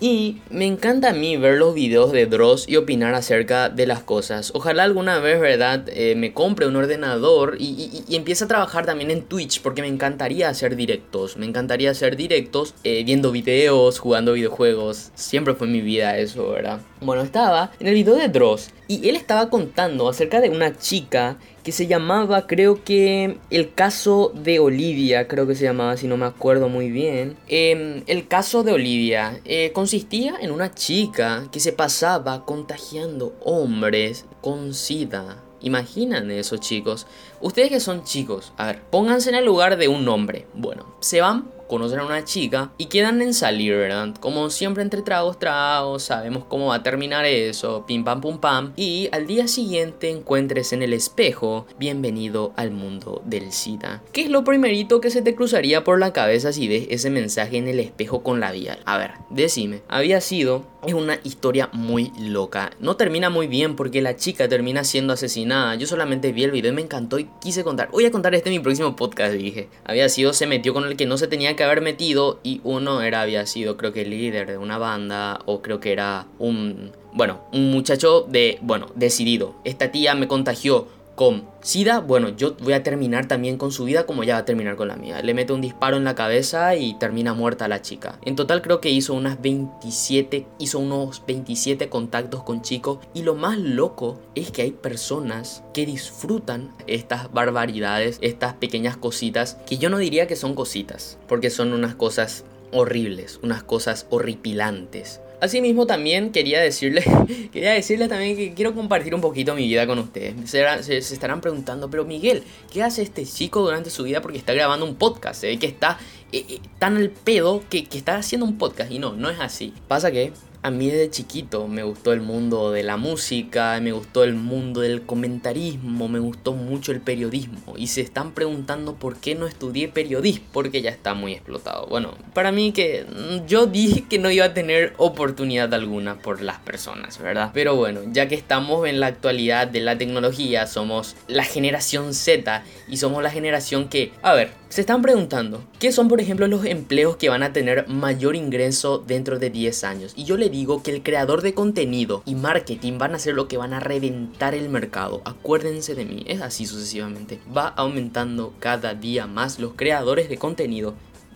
y 0.00 0.36
me 0.50 0.66
encanta 0.66 1.10
a 1.10 1.12
mí 1.12 1.36
ver 1.36 1.58
los 1.58 1.74
videos 1.74 2.12
de 2.12 2.26
Dross 2.26 2.68
y 2.68 2.76
opinar 2.76 3.14
acerca 3.14 3.68
de 3.68 3.86
las 3.86 4.02
cosas. 4.02 4.52
Ojalá 4.54 4.84
alguna 4.84 5.18
vez, 5.18 5.40
¿verdad? 5.40 5.84
Eh, 5.88 6.14
me 6.16 6.32
compre 6.32 6.66
un 6.66 6.76
ordenador 6.76 7.56
y, 7.58 8.04
empiece 8.10 8.44
a 8.44 8.48
trabajar 8.48 8.86
también 8.86 9.10
en 9.10 9.22
Twitch 9.22 9.60
porque 9.60 9.82
me 9.82 9.88
encantaría 9.88 10.48
hacer 10.48 10.76
directos. 10.76 11.36
Me 11.36 11.46
encantaría 11.46 11.90
hacer 11.90 12.16
directos 12.16 12.74
eh, 12.84 13.02
viendo 13.04 13.32
videos, 13.32 13.98
jugando 13.98 14.34
videojuegos. 14.34 15.10
Siempre 15.14 15.54
fue 15.54 15.66
mi 15.66 15.80
vida 15.80 16.16
eso, 16.18 16.50
¿verdad? 16.50 16.80
Bueno, 17.00 17.22
estaba 17.22 17.72
en 17.80 17.88
el 17.88 17.94
video 17.94 18.14
de 18.14 18.28
Dross 18.28 18.70
y 18.86 19.08
él 19.08 19.16
estaba 19.16 19.50
contando 19.50 20.08
acerca 20.08 20.40
de 20.40 20.50
una 20.50 20.76
chica 20.76 21.38
que 21.68 21.72
se 21.72 21.86
llamaba, 21.86 22.46
creo 22.46 22.82
que 22.82 23.36
el 23.50 23.74
caso 23.74 24.32
de 24.34 24.58
Olivia, 24.58 25.28
creo 25.28 25.46
que 25.46 25.54
se 25.54 25.64
llamaba, 25.64 25.98
si 25.98 26.06
no 26.08 26.16
me 26.16 26.24
acuerdo 26.24 26.70
muy 26.70 26.90
bien. 26.90 27.36
Em, 27.46 28.04
el 28.06 28.26
caso 28.26 28.62
de 28.62 28.72
Olivia 28.72 29.38
eh, 29.44 29.70
consistía 29.74 30.36
en 30.40 30.50
una 30.50 30.74
chica 30.74 31.46
que 31.52 31.60
se 31.60 31.74
pasaba 31.74 32.46
contagiando 32.46 33.36
hombres 33.44 34.24
con 34.40 34.72
SIDA. 34.72 35.44
Imaginan 35.60 36.30
eso, 36.30 36.56
chicos. 36.56 37.06
Ustedes 37.42 37.68
que 37.68 37.80
son 37.80 38.02
chicos, 38.02 38.54
a 38.56 38.68
ver, 38.68 38.80
pónganse 38.90 39.28
en 39.28 39.34
el 39.34 39.44
lugar 39.44 39.76
de 39.76 39.88
un 39.88 40.08
hombre. 40.08 40.46
Bueno, 40.54 40.96
se 41.00 41.20
van 41.20 41.50
conocen 41.68 42.00
a 42.00 42.06
una 42.06 42.24
chica 42.24 42.72
y 42.78 42.86
quedan 42.86 43.22
en 43.22 43.34
salir, 43.34 43.76
¿verdad? 43.76 44.14
Como 44.18 44.50
siempre 44.50 44.82
entre 44.82 45.02
tragos, 45.02 45.38
tragos, 45.38 46.02
sabemos 46.02 46.44
cómo 46.48 46.66
va 46.66 46.76
a 46.76 46.82
terminar 46.82 47.24
eso, 47.24 47.84
pim 47.86 48.02
pam 48.02 48.20
pum 48.20 48.38
pam. 48.38 48.72
Y 48.74 49.08
al 49.12 49.26
día 49.26 49.46
siguiente 49.46 50.10
encuentres 50.10 50.72
en 50.72 50.82
el 50.82 50.92
espejo, 50.92 51.66
bienvenido 51.78 52.52
al 52.56 52.70
mundo 52.70 53.22
del 53.24 53.52
SIDA. 53.52 54.02
¿Qué 54.12 54.22
es 54.22 54.30
lo 54.30 54.42
primerito 54.42 55.00
que 55.00 55.10
se 55.10 55.22
te 55.22 55.34
cruzaría 55.34 55.84
por 55.84 56.00
la 56.00 56.12
cabeza 56.12 56.52
si 56.52 56.66
ves 56.66 56.86
ese 56.90 57.10
mensaje 57.10 57.58
en 57.58 57.68
el 57.68 57.78
espejo 57.78 58.22
con 58.22 58.40
labial? 58.40 58.80
A 58.86 58.98
ver, 58.98 59.12
decime, 59.30 59.82
había 59.88 60.20
sido 60.20 60.64
es 60.86 60.94
una 60.94 61.18
historia 61.24 61.68
muy 61.72 62.12
loca. 62.18 62.70
No 62.80 62.96
termina 62.96 63.30
muy 63.30 63.46
bien 63.46 63.76
porque 63.76 64.02
la 64.02 64.16
chica 64.16 64.48
termina 64.48 64.84
siendo 64.84 65.12
asesinada. 65.12 65.74
Yo 65.74 65.86
solamente 65.86 66.32
vi 66.32 66.44
el 66.44 66.50
video 66.50 66.72
y 66.72 66.74
me 66.74 66.82
encantó 66.82 67.18
y 67.18 67.28
quise 67.40 67.64
contar. 67.64 67.90
Voy 67.90 68.04
a 68.04 68.10
contar 68.10 68.34
este 68.34 68.50
en 68.50 68.56
mi 68.56 68.62
próximo 68.62 68.94
podcast, 68.96 69.34
dije. 69.34 69.68
Había 69.84 70.08
sido, 70.08 70.32
se 70.32 70.46
metió 70.46 70.72
con 70.72 70.84
el 70.84 70.96
que 70.96 71.06
no 71.06 71.18
se 71.18 71.26
tenía 71.26 71.56
que 71.56 71.64
haber 71.64 71.80
metido 71.80 72.38
y 72.42 72.60
uno 72.64 73.02
era, 73.02 73.22
había 73.22 73.46
sido 73.46 73.76
creo 73.76 73.92
que 73.92 74.04
líder 74.04 74.46
de 74.46 74.58
una 74.58 74.78
banda 74.78 75.40
o 75.46 75.62
creo 75.62 75.80
que 75.80 75.92
era 75.92 76.26
un, 76.38 76.92
bueno, 77.12 77.40
un 77.52 77.70
muchacho 77.70 78.26
de, 78.28 78.58
bueno, 78.62 78.86
decidido. 78.94 79.56
Esta 79.64 79.90
tía 79.90 80.14
me 80.14 80.28
contagió 80.28 80.86
con 81.18 81.48
SIDA, 81.62 81.98
bueno, 81.98 82.28
yo 82.28 82.54
voy 82.60 82.74
a 82.74 82.84
terminar 82.84 83.26
también 83.26 83.58
con 83.58 83.72
su 83.72 83.82
vida 83.82 84.06
como 84.06 84.22
ya 84.22 84.34
va 84.34 84.40
a 84.40 84.44
terminar 84.44 84.76
con 84.76 84.86
la 84.86 84.94
mía. 84.94 85.20
Le 85.20 85.34
mete 85.34 85.52
un 85.52 85.60
disparo 85.60 85.96
en 85.96 86.04
la 86.04 86.14
cabeza 86.14 86.76
y 86.76 86.96
termina 86.96 87.34
muerta 87.34 87.66
la 87.66 87.82
chica. 87.82 88.20
En 88.24 88.36
total 88.36 88.62
creo 88.62 88.80
que 88.80 88.90
hizo 88.90 89.14
unas 89.14 89.42
27, 89.42 90.46
hizo 90.60 90.78
unos 90.78 91.24
27 91.26 91.88
contactos 91.88 92.44
con 92.44 92.62
chicos 92.62 93.00
y 93.14 93.22
lo 93.22 93.34
más 93.34 93.58
loco 93.58 94.20
es 94.36 94.52
que 94.52 94.62
hay 94.62 94.70
personas 94.70 95.64
que 95.74 95.86
disfrutan 95.86 96.72
estas 96.86 97.32
barbaridades, 97.32 98.18
estas 98.20 98.54
pequeñas 98.54 98.96
cositas 98.96 99.56
que 99.66 99.76
yo 99.76 99.90
no 99.90 99.98
diría 99.98 100.28
que 100.28 100.36
son 100.36 100.54
cositas, 100.54 101.18
porque 101.26 101.50
son 101.50 101.72
unas 101.72 101.96
cosas 101.96 102.44
horribles, 102.70 103.40
unas 103.42 103.64
cosas 103.64 104.06
horripilantes. 104.10 105.20
Asimismo 105.40 105.86
también 105.86 106.32
quería 106.32 106.60
decirles, 106.60 107.04
quería 107.52 107.72
decirles 107.72 108.08
también 108.08 108.36
que 108.36 108.54
quiero 108.54 108.74
compartir 108.74 109.14
un 109.14 109.20
poquito 109.20 109.54
mi 109.54 109.68
vida 109.68 109.86
con 109.86 109.98
ustedes. 109.98 110.34
Se, 110.50 110.96
estarán 110.96 111.40
preguntando, 111.40 111.88
pero 111.90 112.04
Miguel, 112.04 112.42
¿qué 112.72 112.82
hace 112.82 113.02
este 113.02 113.24
chico 113.24 113.62
durante 113.62 113.90
su 113.90 114.02
vida? 114.02 114.20
Porque 114.20 114.38
está 114.38 114.52
grabando 114.52 114.84
un 114.84 114.96
podcast, 114.96 115.42
ve 115.42 115.58
que 115.58 115.66
está 115.66 115.98
eh, 116.32 116.44
eh, 116.48 116.60
tan 116.78 116.96
al 116.96 117.10
pedo 117.10 117.62
que, 117.70 117.84
que 117.84 117.98
está 117.98 118.16
haciendo 118.16 118.46
un 118.46 118.58
podcast. 118.58 118.90
Y 118.90 118.98
no, 118.98 119.12
no 119.12 119.30
es 119.30 119.38
así. 119.38 119.72
Pasa 119.86 120.10
que 120.10 120.32
a 120.62 120.70
mí 120.70 120.90
desde 120.90 121.10
chiquito 121.10 121.68
me 121.68 121.82
gustó 121.82 122.12
el 122.12 122.20
mundo 122.20 122.72
de 122.72 122.82
la 122.82 122.96
música, 122.96 123.78
me 123.80 123.92
gustó 123.92 124.24
el 124.24 124.34
mundo 124.34 124.80
del 124.80 125.02
comentarismo, 125.02 126.08
me 126.08 126.18
gustó 126.18 126.52
mucho 126.52 126.92
el 126.92 127.00
periodismo. 127.00 127.74
Y 127.76 127.88
se 127.88 128.00
están 128.00 128.32
preguntando 128.32 128.94
por 128.96 129.16
qué 129.16 129.34
no 129.34 129.46
estudié 129.46 129.88
periodismo, 129.88 130.46
porque 130.52 130.82
ya 130.82 130.90
está 130.90 131.14
muy 131.14 131.32
explotado. 131.32 131.86
Bueno, 131.86 132.14
para 132.34 132.52
mí 132.52 132.72
que 132.72 133.04
mm, 133.04 133.46
yo 133.46 133.66
dije 133.66 134.04
que 134.08 134.18
no 134.18 134.30
iba 134.30 134.46
a 134.46 134.54
tener 134.54 134.94
oportunidad 134.96 135.72
alguna 135.72 136.18
por 136.18 136.42
las 136.42 136.58
personas, 136.58 137.18
¿verdad? 137.18 137.50
Pero 137.54 137.76
bueno, 137.76 138.00
ya 138.12 138.28
que 138.28 138.34
estamos 138.34 138.86
en 138.86 139.00
la 139.00 139.06
actualidad 139.06 139.68
de 139.68 139.80
la 139.80 139.96
tecnología, 139.96 140.66
somos 140.66 141.16
la 141.28 141.44
generación 141.44 142.14
Z 142.14 142.64
y 142.88 142.96
somos 142.96 143.22
la 143.22 143.30
generación 143.30 143.88
que, 143.88 144.12
a 144.22 144.34
ver, 144.34 144.50
se 144.68 144.82
están 144.82 145.00
preguntando, 145.00 145.64
¿qué 145.78 145.92
son 145.92 146.08
por 146.08 146.20
ejemplo 146.20 146.46
los 146.46 146.64
empleos 146.66 147.16
que 147.16 147.30
van 147.30 147.42
a 147.42 147.54
tener 147.54 147.88
mayor 147.88 148.36
ingreso 148.36 148.98
dentro 148.98 149.38
de 149.38 149.48
10 149.48 149.84
años? 149.84 150.12
Y 150.14 150.24
yo 150.24 150.36
le 150.36 150.50
que 150.82 150.90
el 150.90 151.02
creador 151.02 151.42
de 151.42 151.54
contenido 151.54 152.22
y 152.26 152.34
marketing 152.34 152.98
van 152.98 153.14
a 153.14 153.18
ser 153.18 153.34
lo 153.34 153.48
que 153.48 153.56
van 153.56 153.72
a 153.72 153.80
reventar 153.80 154.54
el 154.54 154.68
mercado. 154.68 155.22
Acuérdense 155.24 155.94
de 155.94 156.04
mí, 156.04 156.24
es 156.26 156.40
así 156.40 156.66
sucesivamente. 156.66 157.38
Va 157.56 157.68
aumentando 157.68 158.52
cada 158.58 158.94
día 158.94 159.26
más 159.26 159.58
los 159.58 159.74
creadores 159.74 160.28
de 160.28 160.36
contenido. 160.36 160.94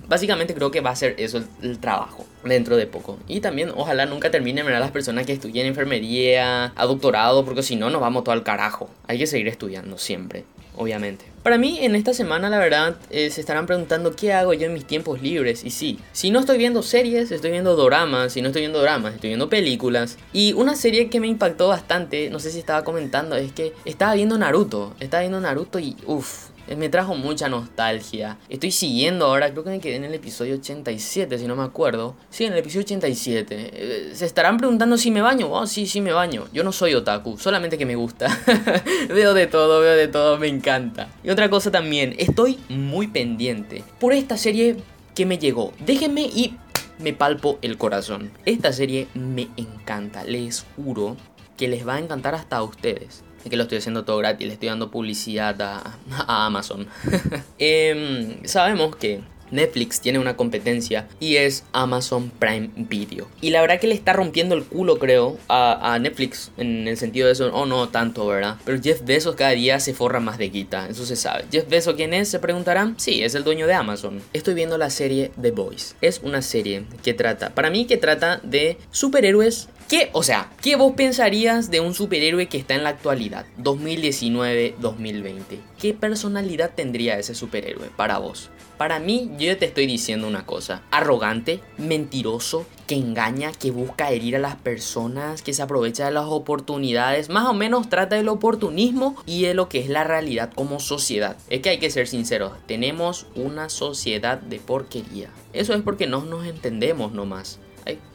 Básicamente 0.08 0.54
creo 0.54 0.70
que 0.70 0.80
va 0.80 0.90
a 0.90 0.96
ser 0.96 1.14
eso 1.18 1.40
el, 1.62 1.78
trabajo 1.78 2.26
dentro 2.44 2.76
de 2.76 2.86
poco. 2.86 3.18
Y 3.28 3.40
también 3.40 3.70
ojalá 3.74 4.06
nunca 4.06 4.30
terminen 4.30 4.66
las 4.66 4.90
personas 4.90 5.24
que 5.24 5.32
estudian 5.32 5.66
enfermería 5.66 6.72
a 6.74 6.86
doctorado 6.86 7.44
porque 7.44 7.62
si 7.62 7.76
no 7.76 7.88
nos 7.90 8.00
vamos 8.00 8.24
todo 8.24 8.34
al 8.34 8.42
carajo. 8.42 8.90
Hay 9.06 9.18
que 9.18 9.26
seguir 9.26 9.48
estudiando 9.48 9.98
siempre. 9.98 10.44
obviamente. 10.76 11.31
Para 11.42 11.58
mí, 11.58 11.80
en 11.80 11.96
esta 11.96 12.14
semana, 12.14 12.48
la 12.48 12.58
verdad, 12.58 12.94
eh, 13.10 13.28
se 13.30 13.40
estarán 13.40 13.66
preguntando 13.66 14.14
qué 14.14 14.32
hago 14.32 14.54
yo 14.54 14.66
en 14.66 14.74
mis 14.74 14.86
tiempos 14.86 15.20
libres. 15.20 15.64
Y 15.64 15.70
sí, 15.70 15.98
si 16.12 16.30
no 16.30 16.38
estoy 16.38 16.56
viendo 16.56 16.82
series, 16.82 17.32
estoy 17.32 17.50
viendo 17.50 17.74
doramas. 17.74 18.32
Si 18.32 18.42
no 18.42 18.48
estoy 18.48 18.62
viendo 18.62 18.78
doramas, 18.78 19.14
estoy 19.14 19.30
viendo 19.30 19.48
películas. 19.48 20.18
Y 20.32 20.52
una 20.52 20.76
serie 20.76 21.10
que 21.10 21.18
me 21.18 21.26
impactó 21.26 21.66
bastante, 21.66 22.30
no 22.30 22.38
sé 22.38 22.52
si 22.52 22.60
estaba 22.60 22.84
comentando, 22.84 23.34
es 23.34 23.50
que 23.50 23.72
estaba 23.84 24.14
viendo 24.14 24.38
Naruto. 24.38 24.94
Estaba 25.00 25.22
viendo 25.22 25.40
Naruto 25.40 25.80
y 25.80 25.96
uff, 26.06 26.50
me 26.76 26.88
trajo 26.88 27.14
mucha 27.14 27.48
nostalgia. 27.48 28.38
Estoy 28.48 28.70
siguiendo 28.70 29.26
ahora, 29.26 29.50
creo 29.50 29.64
que 29.64 29.70
me 29.70 29.80
quedé 29.80 29.96
en 29.96 30.04
el 30.04 30.14
episodio 30.14 30.54
87, 30.54 31.38
si 31.38 31.46
no 31.46 31.56
me 31.56 31.62
acuerdo. 31.62 32.14
Sí, 32.30 32.44
en 32.44 32.52
el 32.52 32.58
episodio 32.60 32.84
87. 32.84 33.70
Eh, 33.72 34.10
se 34.14 34.26
estarán 34.26 34.56
preguntando 34.56 34.96
si 34.96 35.10
me 35.10 35.20
baño. 35.20 35.48
Oh, 35.50 35.66
sí, 35.66 35.86
sí 35.86 36.00
me 36.00 36.12
baño. 36.12 36.46
Yo 36.52 36.64
no 36.64 36.72
soy 36.72 36.94
otaku, 36.94 37.38
solamente 37.38 37.78
que 37.78 37.86
me 37.86 37.96
gusta. 37.96 38.28
veo 39.08 39.34
de 39.34 39.46
todo, 39.46 39.80
veo 39.80 39.96
de 39.96 40.08
todo, 40.08 40.38
me 40.38 40.48
encanta. 40.48 41.08
Y 41.22 41.30
otra 41.30 41.50
cosa 41.50 41.70
también, 41.70 42.14
estoy 42.18 42.58
muy 42.68 43.08
pendiente 43.08 43.84
por 43.98 44.12
esta 44.12 44.36
serie 44.36 44.76
que 45.14 45.26
me 45.26 45.38
llegó. 45.38 45.72
Déjenme 45.84 46.22
y 46.22 46.56
me 46.98 47.12
palpo 47.12 47.58
el 47.62 47.78
corazón. 47.78 48.30
Esta 48.46 48.72
serie 48.72 49.08
me 49.14 49.48
encanta, 49.56 50.24
les 50.24 50.64
juro 50.76 51.16
que 51.56 51.68
les 51.68 51.86
va 51.86 51.96
a 51.96 51.98
encantar 51.98 52.34
hasta 52.34 52.56
a 52.56 52.62
ustedes 52.62 53.22
que 53.50 53.56
lo 53.56 53.64
estoy 53.64 53.78
haciendo 53.78 54.04
todo 54.04 54.18
gratis, 54.18 54.46
le 54.46 54.54
estoy 54.54 54.68
dando 54.68 54.90
publicidad 54.90 55.60
a, 55.60 56.46
Amazon. 56.46 56.86
Em, 57.58 58.44
sabemos 58.44 58.96
que 58.96 59.20
Netflix 59.52 60.00
tiene 60.00 60.18
una 60.18 60.36
competencia 60.36 61.06
y 61.20 61.36
es 61.36 61.64
Amazon 61.72 62.30
Prime 62.30 62.70
Video. 62.74 63.28
Y 63.40 63.50
la 63.50 63.60
verdad 63.60 63.78
que 63.78 63.86
le 63.86 63.94
está 63.94 64.12
rompiendo 64.12 64.54
el 64.54 64.64
culo, 64.64 64.98
creo, 64.98 65.38
a, 65.48 65.98
Netflix 66.00 66.50
en 66.56 66.88
el 66.88 66.96
sentido 66.96 67.26
de 67.26 67.34
eso. 67.34 67.50
Oh, 67.54 67.66
no 67.66 67.88
tanto, 67.90 68.26
¿verdad? 68.26 68.56
Pero 68.64 68.80
Jeff 68.82 69.04
Bezos 69.04 69.36
cada 69.36 69.50
día 69.50 69.78
se 69.78 69.94
forra 69.94 70.20
más 70.20 70.38
de 70.38 70.48
guita, 70.48 70.88
eso 70.88 71.06
se 71.06 71.16
sabe. 71.16 71.44
Jeff 71.52 71.68
Bezos, 71.68 71.94
¿quién 71.94 72.14
es? 72.14 72.28
Se 72.28 72.38
preguntarán. 72.38 72.94
Sí, 72.98 73.22
es 73.22 73.34
el 73.34 73.44
dueño 73.44 73.66
de 73.66 73.74
Amazon. 73.74 74.20
Estoy 74.32 74.54
viendo 74.54 74.78
la 74.78 74.90
serie 74.90 75.30
The 75.40 75.50
Boys. 75.52 75.94
Es 76.00 76.20
una 76.22 76.42
serie 76.42 76.84
que 77.04 77.14
trata, 77.14 77.50
para 77.54 77.70
mí, 77.70 77.86
que 77.86 77.98
trata 77.98 78.40
de 78.42 78.78
superhéroes 78.90 79.68
¿Qué, 79.92 80.08
o 80.14 80.22
sea, 80.22 80.50
qué 80.62 80.76
vos 80.76 80.94
pensarías 80.96 81.70
de 81.70 81.80
un 81.80 81.92
superhéroe 81.92 82.46
que 82.46 82.56
está 82.56 82.74
en 82.74 82.82
la 82.82 82.88
actualidad, 82.88 83.44
2019-2020? 83.58 85.42
¿Qué 85.78 85.92
personalidad 85.92 86.70
tendría 86.74 87.18
ese 87.18 87.34
superhéroe 87.34 87.90
para 87.94 88.16
vos? 88.16 88.48
Para 88.82 88.98
mí, 88.98 89.30
yo 89.38 89.56
te 89.56 89.66
estoy 89.66 89.86
diciendo 89.86 90.26
una 90.26 90.44
cosa. 90.44 90.82
Arrogante, 90.90 91.60
mentiroso, 91.78 92.66
que 92.88 92.96
engaña, 92.96 93.52
que 93.52 93.70
busca 93.70 94.10
herir 94.10 94.34
a 94.34 94.40
las 94.40 94.56
personas, 94.56 95.40
que 95.40 95.54
se 95.54 95.62
aprovecha 95.62 96.06
de 96.06 96.10
las 96.10 96.24
oportunidades. 96.24 97.28
Más 97.28 97.46
o 97.46 97.54
menos 97.54 97.88
trata 97.88 98.16
del 98.16 98.26
oportunismo 98.26 99.14
y 99.24 99.42
de 99.42 99.54
lo 99.54 99.68
que 99.68 99.78
es 99.78 99.88
la 99.88 100.02
realidad 100.02 100.50
como 100.52 100.80
sociedad. 100.80 101.36
Es 101.48 101.60
que 101.60 101.68
hay 101.68 101.78
que 101.78 101.90
ser 101.90 102.08
sinceros. 102.08 102.54
Tenemos 102.66 103.28
una 103.36 103.68
sociedad 103.68 104.38
de 104.38 104.58
porquería. 104.58 105.28
Eso 105.52 105.74
es 105.74 105.82
porque 105.82 106.08
no 106.08 106.24
nos 106.24 106.44
entendemos 106.44 107.12
nomás. 107.12 107.60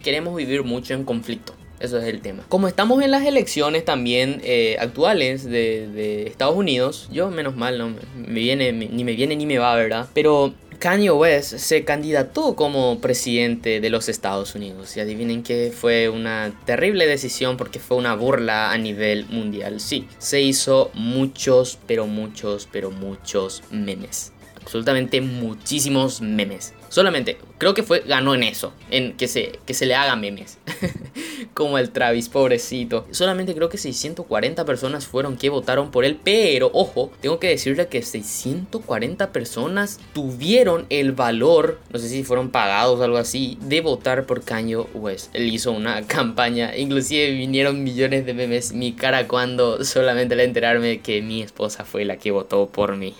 Queremos 0.03 0.35
vivir 0.35 0.65
mucho 0.65 0.95
en 0.95 1.05
conflicto. 1.05 1.53
Eso 1.79 1.97
es 1.99 2.05
el 2.05 2.21
tema. 2.21 2.43
Como 2.49 2.67
estamos 2.67 3.03
en 3.03 3.11
las 3.11 3.23
elecciones 3.25 3.85
también 3.85 4.41
eh, 4.43 4.77
actuales 4.79 5.43
de, 5.43 6.27
Estados 6.27 6.55
Unidos, 6.55 7.07
yo 7.11 7.29
menos 7.29 7.55
mal, 7.55 7.77
no 7.77 7.89
me 8.15 8.39
viene, 8.39 8.71
ni 8.71 9.03
me 9.03 9.13
viene 9.13 9.35
ni 9.35 9.45
me 9.45 9.57
va, 9.57 9.75
¿verdad? 9.75 10.07
Pero 10.13 10.53
Kanye 10.79 11.09
West 11.09 11.57
se 11.57 11.83
candidató 11.83 12.55
como 12.55 12.99
presidente 12.99 13.79
de 13.79 13.89
los 13.89 14.09
Estados 14.09 14.53
Unidos. 14.53 14.95
Y 14.95 14.99
adivinen 14.99 15.43
que 15.43 15.73
fue 15.75 16.09
una 16.09 16.53
terrible 16.65 17.07
decisión 17.07 17.57
porque 17.57 17.79
fue 17.79 17.97
una 17.97 18.15
burla 18.15 18.71
a 18.71 18.77
nivel 18.77 19.25
mundial. 19.25 19.79
Sí, 19.79 20.07
se 20.19 20.41
hizo 20.41 20.91
muchos, 20.93 21.79
pero 21.87 22.05
muchos, 22.05 22.67
pero 22.71 22.91
muchos 22.91 23.63
memes. 23.71 24.33
Absolutamente 24.61 25.21
muchísimos 25.21 26.21
memes. 26.21 26.73
Solamente, 26.89 27.37
creo 27.57 27.73
que 27.73 27.83
fue, 27.83 28.01
ganó 28.01 28.33
en 28.35 28.43
eso, 28.43 28.73
en 28.89 29.15
que 29.17 29.27
se, 29.27 29.59
que 29.65 29.73
se 29.73 29.85
le 29.85 29.95
haga 29.95 30.15
memes. 30.15 30.57
Como 31.53 31.77
el 31.77 31.89
Travis, 31.91 32.29
pobrecito. 32.29 33.05
Solamente 33.11 33.55
creo 33.55 33.69
que 33.69 33.77
640 33.77 34.65
personas 34.65 35.07
fueron 35.07 35.37
que 35.37 35.49
votaron 35.49 35.91
por 35.91 36.05
él, 36.05 36.19
pero 36.23 36.69
ojo, 36.73 37.11
tengo 37.21 37.39
que 37.39 37.49
decirle 37.49 37.87
que 37.87 38.01
640 38.01 39.31
personas 39.31 39.99
tuvieron 40.13 40.85
el 40.89 41.11
valor, 41.11 41.79
no 41.91 41.99
sé 41.99 42.09
si 42.09 42.23
fueron 42.23 42.49
pagados 42.49 42.99
o 42.99 43.03
algo 43.03 43.17
así, 43.17 43.57
de 43.61 43.81
votar 43.81 44.25
por 44.25 44.43
Kanye 44.43 44.77
West. 44.77 45.29
Él 45.33 45.53
hizo 45.53 45.71
una 45.71 46.01
campaña, 46.07 46.75
inclusive 46.75 47.31
vinieron 47.31 47.83
millones 47.83 48.25
de 48.25 48.33
memes. 48.33 48.73
Mi 48.73 48.93
cara 48.93 49.27
cuando 49.27 49.83
solamente 49.83 50.33
al 50.33 50.41
enterarme 50.41 50.99
que 50.99 51.21
mi 51.21 51.41
esposa 51.41 51.85
fue 51.85 52.05
la 52.05 52.17
que 52.17 52.31
votó 52.31 52.67
por 52.67 52.95
mí. 52.95 53.15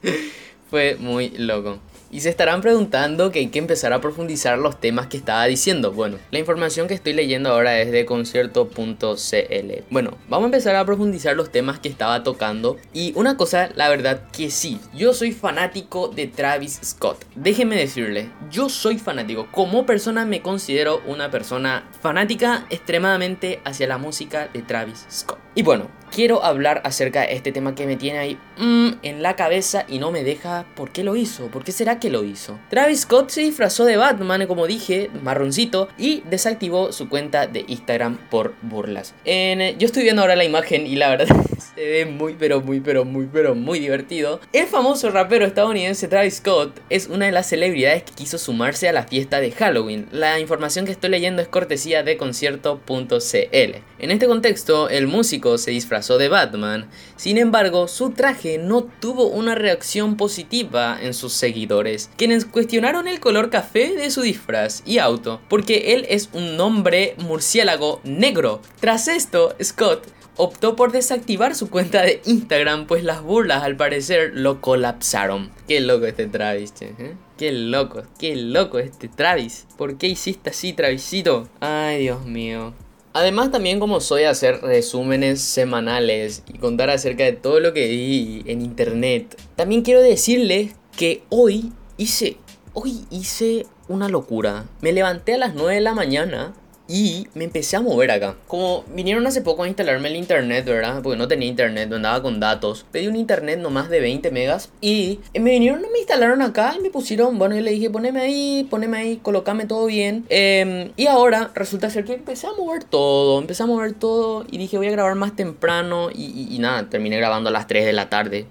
fue 0.70 0.96
muy 0.96 1.30
loco. 1.30 1.78
Y 2.10 2.20
se 2.20 2.30
estarán 2.30 2.60
preguntando 2.60 3.30
que 3.30 3.40
hay 3.40 3.48
que 3.48 3.58
empezar 3.58 3.92
a 3.92 4.00
profundizar 4.00 4.58
los 4.58 4.80
temas 4.80 5.08
que 5.08 5.16
estaba 5.16 5.44
diciendo. 5.44 5.92
Bueno, 5.92 6.16
la 6.30 6.38
información 6.38 6.88
que 6.88 6.94
estoy 6.94 7.12
leyendo 7.12 7.50
ahora 7.50 7.80
es 7.80 7.92
de 7.92 8.06
concierto.cl. 8.06 9.72
Bueno, 9.90 10.16
vamos 10.28 10.44
a 10.44 10.46
empezar 10.46 10.76
a 10.76 10.84
profundizar 10.84 11.36
los 11.36 11.50
temas 11.50 11.78
que 11.78 11.88
estaba 11.88 12.22
tocando. 12.22 12.78
Y 12.92 13.12
una 13.14 13.36
cosa, 13.36 13.70
la 13.74 13.88
verdad 13.88 14.22
que 14.32 14.50
sí, 14.50 14.80
yo 14.94 15.12
soy 15.12 15.32
fanático 15.32 16.08
de 16.08 16.26
Travis 16.26 16.80
Scott. 16.82 17.24
Déjenme 17.34 17.76
decirle, 17.76 18.30
yo 18.50 18.68
soy 18.68 18.98
fanático. 18.98 19.48
Como 19.52 19.84
persona 19.84 20.24
me 20.24 20.42
considero 20.42 21.02
una 21.06 21.30
persona 21.30 21.88
fanática 22.00 22.66
extremadamente 22.70 23.60
hacia 23.64 23.86
la 23.86 23.98
música 23.98 24.48
de 24.52 24.62
Travis 24.62 25.06
Scott. 25.10 25.47
Y 25.54 25.62
bueno, 25.62 25.88
quiero 26.10 26.44
hablar 26.44 26.82
acerca 26.84 27.22
de 27.22 27.34
este 27.34 27.52
tema 27.52 27.74
que 27.74 27.86
me 27.86 27.96
tiene 27.96 28.18
ahí 28.18 28.38
mm, 28.58 28.88
en 29.02 29.22
la 29.22 29.36
cabeza 29.36 29.84
y 29.88 29.98
no 29.98 30.10
me 30.10 30.24
deja 30.24 30.66
por 30.74 30.90
qué 30.90 31.04
lo 31.04 31.16
hizo, 31.16 31.48
por 31.48 31.64
qué 31.64 31.72
será 31.72 31.98
que 31.98 32.10
lo 32.10 32.24
hizo. 32.24 32.58
Travis 32.70 33.00
Scott 33.00 33.30
se 33.30 33.42
disfrazó 33.42 33.84
de 33.84 33.96
Batman, 33.96 34.46
como 34.46 34.66
dije, 34.66 35.10
marroncito, 35.22 35.88
y 35.98 36.22
desactivó 36.28 36.92
su 36.92 37.08
cuenta 37.08 37.46
de 37.46 37.64
Instagram 37.66 38.18
por 38.30 38.54
burlas. 38.62 39.14
En, 39.24 39.78
yo 39.78 39.86
estoy 39.86 40.02
viendo 40.02 40.22
ahora 40.22 40.36
la 40.36 40.44
imagen 40.44 40.86
y 40.86 40.96
la 40.96 41.10
verdad 41.10 41.28
se 41.74 41.84
ve 41.84 42.06
muy, 42.06 42.34
pero 42.34 42.60
muy, 42.60 42.80
pero 42.80 43.04
muy, 43.04 43.28
pero 43.32 43.54
muy 43.54 43.78
divertido. 43.78 44.40
El 44.52 44.66
famoso 44.66 45.10
rapero 45.10 45.46
estadounidense 45.46 46.08
Travis 46.08 46.36
Scott 46.36 46.80
es 46.90 47.06
una 47.06 47.26
de 47.26 47.32
las 47.32 47.48
celebridades 47.48 48.02
que 48.02 48.12
quiso 48.12 48.38
sumarse 48.38 48.88
a 48.88 48.92
la 48.92 49.04
fiesta 49.04 49.40
de 49.40 49.52
Halloween. 49.52 50.08
La 50.12 50.38
información 50.40 50.84
que 50.84 50.92
estoy 50.92 51.10
leyendo 51.10 51.42
es 51.42 51.48
cortesía 51.48 52.02
de 52.02 52.16
concierto.cl. 52.16 53.76
En 54.00 54.12
este 54.12 54.28
contexto, 54.28 54.88
el 54.88 55.08
músico 55.08 55.58
se 55.58 55.72
disfrazó 55.72 56.18
de 56.18 56.28
Batman. 56.28 56.88
Sin 57.16 57.36
embargo, 57.36 57.88
su 57.88 58.10
traje 58.10 58.56
no 58.56 58.84
tuvo 58.84 59.26
una 59.26 59.56
reacción 59.56 60.16
positiva 60.16 60.96
en 61.02 61.14
sus 61.14 61.32
seguidores, 61.32 62.08
quienes 62.16 62.44
cuestionaron 62.44 63.08
el 63.08 63.18
color 63.18 63.50
café 63.50 63.94
de 63.94 64.12
su 64.12 64.22
disfraz 64.22 64.82
y 64.86 64.98
auto, 64.98 65.40
porque 65.48 65.94
él 65.94 66.06
es 66.08 66.30
un 66.32 66.60
hombre 66.60 67.16
murciélago 67.18 68.00
negro. 68.04 68.62
Tras 68.80 69.08
esto, 69.08 69.56
Scott 69.60 70.06
optó 70.36 70.76
por 70.76 70.92
desactivar 70.92 71.56
su 71.56 71.68
cuenta 71.68 72.02
de 72.02 72.22
Instagram, 72.24 72.86
pues 72.86 73.02
las 73.02 73.22
burlas 73.22 73.64
al 73.64 73.76
parecer 73.76 74.30
lo 74.34 74.60
colapsaron. 74.60 75.50
Qué 75.66 75.80
loco 75.80 76.06
este 76.06 76.28
Travis, 76.28 76.72
¿eh? 76.80 77.16
Qué 77.36 77.50
loco, 77.50 78.04
qué 78.18 78.36
loco 78.36 78.78
este 78.78 79.08
Travis. 79.08 79.66
¿Por 79.76 79.98
qué 79.98 80.06
hiciste 80.06 80.50
así, 80.50 80.72
Travisito? 80.72 81.48
Ay, 81.60 81.98
Dios 82.02 82.24
mío. 82.24 82.74
Además 83.12 83.50
también 83.50 83.80
como 83.80 84.00
soy 84.00 84.24
hacer 84.24 84.60
resúmenes 84.60 85.40
semanales 85.40 86.42
y 86.52 86.58
contar 86.58 86.90
acerca 86.90 87.24
de 87.24 87.32
todo 87.32 87.58
lo 87.60 87.72
que 87.72 87.88
vi 87.88 88.42
en 88.46 88.60
internet, 88.60 89.36
también 89.56 89.82
quiero 89.82 90.02
decirles 90.02 90.74
que 90.96 91.22
hoy 91.30 91.72
hice, 91.96 92.36
hoy 92.74 93.06
hice 93.10 93.66
una 93.88 94.08
locura. 94.08 94.66
Me 94.80 94.92
levanté 94.92 95.34
a 95.34 95.38
las 95.38 95.54
9 95.54 95.76
de 95.76 95.80
la 95.80 95.94
mañana 95.94 96.54
y 96.88 97.28
me 97.34 97.44
empecé 97.44 97.76
a 97.76 97.80
mover 97.80 98.10
acá. 98.10 98.36
Como 98.46 98.84
vinieron 98.94 99.26
hace 99.26 99.42
poco 99.42 99.62
a 99.62 99.68
instalarme 99.68 100.08
el 100.08 100.16
internet, 100.16 100.64
¿verdad? 100.64 101.00
Porque 101.02 101.18
no 101.18 101.28
tenía 101.28 101.46
internet, 101.46 101.88
no 101.88 101.96
andaba 101.96 102.22
con 102.22 102.40
datos. 102.40 102.86
Pedí 102.90 103.06
un 103.06 103.16
internet 103.16 103.60
nomás 103.60 103.90
de 103.90 104.00
20 104.00 104.30
megas. 104.30 104.70
Y 104.80 105.20
me 105.34 105.50
vinieron, 105.50 105.82
me 105.92 105.98
instalaron 105.98 106.40
acá 106.40 106.74
y 106.78 106.82
me 106.82 106.90
pusieron, 106.90 107.38
bueno, 107.38 107.54
yo 107.54 107.60
le 107.60 107.72
dije, 107.72 107.90
poneme 107.90 108.20
ahí, 108.20 108.66
poneme 108.70 108.96
ahí, 108.96 109.16
colocame 109.18 109.66
todo 109.66 109.86
bien. 109.86 110.24
Em, 110.30 110.90
y 110.96 111.06
ahora 111.06 111.50
resulta 111.54 111.90
ser 111.90 112.04
que 112.04 112.14
empecé 112.14 112.46
a 112.46 112.52
mover 112.52 112.84
todo, 112.84 113.38
empecé 113.38 113.62
a 113.62 113.66
mover 113.66 113.92
todo. 113.92 114.46
Y 114.50 114.56
dije, 114.56 114.78
voy 114.78 114.88
a 114.88 114.92
grabar 114.92 115.14
más 115.14 115.36
temprano. 115.36 116.08
Y, 116.10 116.48
y 116.50 116.58
nada, 116.58 116.88
terminé 116.88 117.18
grabando 117.18 117.50
a 117.50 117.52
las 117.52 117.66
3 117.66 117.84
de 117.84 117.92
la 117.92 118.08
tarde. 118.08 118.46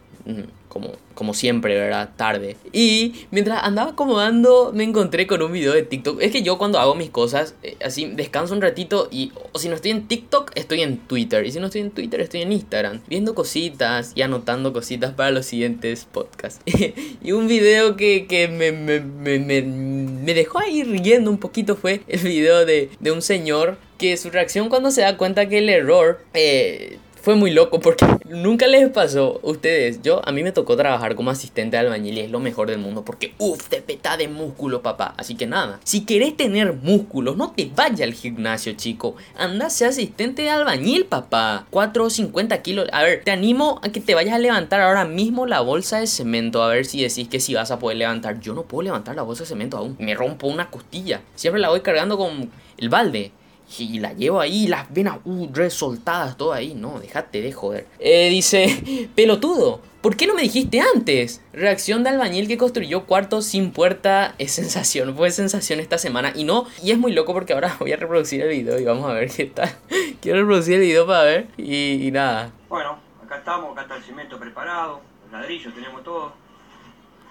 Como 0.70 0.92
como 1.18 1.34
siempre, 1.34 1.74
¿verdad? 1.74 2.12
Tarde. 2.16 2.58
Y 2.72 3.26
mientras 3.32 3.64
andaba 3.64 3.92
acomodando, 3.92 4.72
me 4.72 4.84
encontré 4.84 5.26
con 5.26 5.42
un 5.42 5.52
video 5.52 5.74
de 5.74 5.82
TikTok. 5.82 6.22
Es 6.22 6.32
que 6.32 6.44
yo 6.44 6.60
cuando 6.60 6.78
hago 6.78 6.94
mis 6.94 7.10
cosas, 7.10 7.56
eh, 7.64 7.76
así 7.84 8.06
descanso 8.06 8.54
un 8.54 8.62
ratito 8.62 9.10
y 9.12 9.32
o 9.52 9.58
si 9.58 9.68
no 9.68 9.74
estoy 9.74 9.92
en 9.92 10.08
TikTok, 10.08 10.52
estoy 10.54 10.82
en 10.82 11.00
Twitter. 11.00 11.44
Y 11.44 11.52
si 11.52 11.60
no 11.60 11.66
estoy 11.66 11.82
en 11.82 11.90
Twitter, 11.90 12.22
estoy 12.22 12.44
en 12.44 12.52
Instagram. 12.52 13.02
Viendo 13.08 13.34
cositas 13.34 14.12
y 14.14 14.22
anotando 14.22 14.74
cositas 14.74 15.12
para 15.16 15.32
los 15.32 15.48
siguientes 15.48 16.06
podcasts. 16.06 16.62
y 17.24 17.32
un 17.32 17.48
video 17.48 17.96
que, 17.96 18.28
que 18.28 18.48
me, 18.48 18.72
me, 18.72 19.00
me, 19.00 19.40
me, 19.64 20.34
dejó 20.36 20.60
ahí 20.60 20.84
riendo 20.84 21.32
un 21.32 21.40
poquito 21.40 21.76
fue 21.76 22.02
el 22.08 22.20
video 22.20 22.64
de, 22.64 22.92
de 23.00 23.12
un 23.12 23.24
señor 23.24 23.80
que 23.98 24.16
su 24.18 24.30
reacción 24.30 24.70
cuando 24.70 24.92
se 24.92 25.02
da 25.02 25.18
cuenta 25.18 25.50
que 25.50 25.58
el 25.58 25.70
error... 25.70 26.24
Eh, 26.36 27.00
fue 27.28 27.36
muy 27.36 27.52
loco 27.52 27.82
porque 27.82 28.06
nunca 28.30 28.68
les 28.68 28.90
pasó 28.90 29.42
ustedes. 29.44 30.02
Yo, 30.02 30.26
a 30.26 30.32
mí 30.32 30.44
me 30.44 30.54
tocó 30.54 30.78
trabajar 30.78 31.16
como 31.16 31.30
asistente 31.30 31.76
de 31.76 31.82
albañil 31.82 32.18
y 32.18 32.22
es 32.22 32.32
lo 32.32 32.40
mejor 32.40 32.70
del 32.70 32.80
mundo 32.80 33.04
porque, 33.04 33.34
uff, 33.38 33.68
te 33.68 33.82
peta 33.82 34.16
de 34.16 34.30
músculo, 34.30 34.82
papá. 34.82 35.14
Así 35.18 35.36
que 35.36 35.46
nada, 35.46 35.82
si 35.84 36.06
querés 36.06 36.38
tener 36.38 36.72
músculos, 36.72 37.36
no 37.36 37.52
te 37.52 37.70
vayas 37.76 38.04
al 38.04 38.14
gimnasio, 38.14 38.72
chico. 38.78 39.18
Anda, 39.38 39.70
sea 39.70 39.90
asistente 39.90 40.44
de 40.44 40.52
albañil, 40.52 41.04
papá. 41.04 41.68
4 41.70 42.06
o 42.06 42.10
50 42.10 42.62
kilos. 42.62 42.88
A 42.94 43.04
ver, 43.04 43.26
te 43.26 43.32
animo 43.32 43.82
a 43.84 43.90
que 43.90 44.00
te 44.00 44.16
vayas 44.16 44.34
a 44.34 44.40
levantar 44.40 44.80
ahora 44.80 45.04
mismo 45.04 45.46
la 45.48 45.60
bolsa 45.60 46.00
de 46.00 46.08
cemento. 46.08 46.64
A 46.64 46.70
ver 46.70 46.86
si 46.86 47.04
decís 47.04 47.28
que 47.28 47.42
si 47.42 47.56
vas 47.56 47.72
a 47.72 47.80
poder 47.80 47.98
levantar. 47.98 48.40
Yo 48.40 48.54
no 48.54 48.64
puedo 48.64 48.84
levantar 48.84 49.18
la 49.18 49.24
bolsa 49.24 49.44
de 49.44 49.48
cemento 49.48 49.76
aún. 49.76 49.98
Me 50.00 50.16
rompo 50.16 50.48
una 50.48 50.70
costilla. 50.70 51.20
Siempre 51.36 51.60
la 51.60 51.68
voy 51.68 51.82
cargando 51.82 52.18
con 52.18 52.50
el 52.78 52.88
balde. 52.88 53.34
Y 53.80 54.00
la 54.00 54.14
llevo 54.14 54.40
ahí, 54.40 54.66
las 54.68 54.92
venas 54.92 55.20
uh, 55.26 55.50
resoltadas, 55.54 56.38
todo 56.38 56.54
ahí. 56.54 56.74
No, 56.74 57.00
déjate 57.00 57.42
de 57.42 57.52
joder. 57.52 57.86
Eh, 58.00 58.30
dice, 58.30 59.10
pelotudo, 59.16 59.82
¿por 60.02 60.16
qué 60.16 60.26
no 60.26 60.34
me 60.34 60.42
dijiste 60.42 60.80
antes? 60.80 61.44
Reacción 61.54 62.04
de 62.04 62.10
albañil 62.10 62.48
que 62.48 62.58
construyó 62.58 63.06
cuarto 63.06 63.42
sin 63.42 63.72
puerta 63.72 64.36
es 64.38 64.54
sensación. 64.54 65.16
Fue 65.16 65.32
sensación 65.32 65.80
esta 65.80 65.98
semana. 65.98 66.32
Y 66.34 66.46
no, 66.46 66.66
y 66.82 66.92
es 66.92 66.98
muy 66.98 67.12
loco 67.12 67.34
porque 67.34 67.54
ahora 67.54 67.76
voy 67.80 67.92
a 67.92 67.98
reproducir 67.98 68.42
el 68.42 68.50
video 68.50 68.80
y 68.80 68.86
vamos 68.86 69.10
a 69.10 69.14
ver 69.14 69.30
qué 69.30 69.46
tal. 69.46 69.70
Quiero 70.22 70.40
reproducir 70.40 70.76
el 70.76 70.82
video 70.82 71.06
para 71.06 71.24
ver. 71.24 71.48
Y, 71.58 72.10
nada. 72.12 72.52
Bueno, 72.70 72.98
acá 73.24 73.38
estamos, 73.38 73.74
acá 73.74 73.82
está 73.82 73.98
el 73.98 74.04
cemento 74.04 74.40
preparado, 74.40 75.02
los 75.24 75.32
ladrillos 75.32 75.74
tenemos 75.74 76.04
todo. 76.04 76.34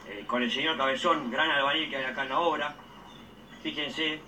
Eh, 0.08 0.24
con 0.26 0.42
el 0.42 0.52
señor 0.52 0.76
Cabezón, 0.76 1.30
gran 1.30 1.50
albañil 1.50 1.90
que 1.90 1.96
hay 1.96 2.04
acá 2.04 2.22
en 2.22 2.28
la 2.28 2.38
obra. 2.38 2.76
Fíjense, 3.62 4.20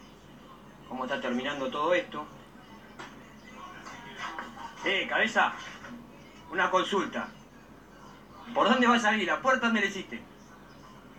cómo 0.88 1.04
está 1.04 1.20
terminando 1.20 1.70
todo 1.70 1.94
esto. 1.94 2.26
Eh, 4.84 5.06
cabeza, 5.08 5.52
una 6.50 6.70
consulta. 6.70 7.28
¿Por 8.54 8.68
dónde 8.68 8.86
va 8.86 8.96
a 8.96 9.00
salir? 9.00 9.26
¿La 9.26 9.40
puerta 9.40 9.66
dónde 9.66 9.82
le 9.82 9.88
hiciste? 9.88 10.20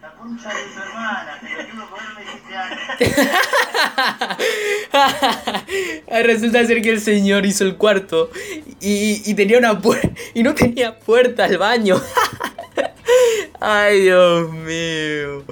La 0.01 0.11
concha 0.13 0.49
de 0.49 0.63
tu 0.63 0.79
hermana, 0.79 1.39
te 1.41 1.49
lo 1.49 1.69
juro 1.69 1.89
por 1.89 1.99
me 2.15 2.23
hiciste 2.23 2.55
antes. 2.55 3.17
Resulta 6.25 6.65
ser 6.65 6.81
que 6.81 6.91
el 6.91 7.01
señor 7.01 7.45
hizo 7.45 7.65
el 7.65 7.75
cuarto 7.75 8.31
y, 8.79 9.21
y 9.29 9.33
tenía 9.33 9.57
una 9.57 9.77
puerta 9.79 10.09
y 10.33 10.41
no 10.41 10.55
tenía 10.55 10.97
puerta 10.97 11.43
al 11.45 11.57
baño. 11.57 12.01
Ay, 13.59 14.03
Dios 14.03 14.49
mío. 14.53 15.43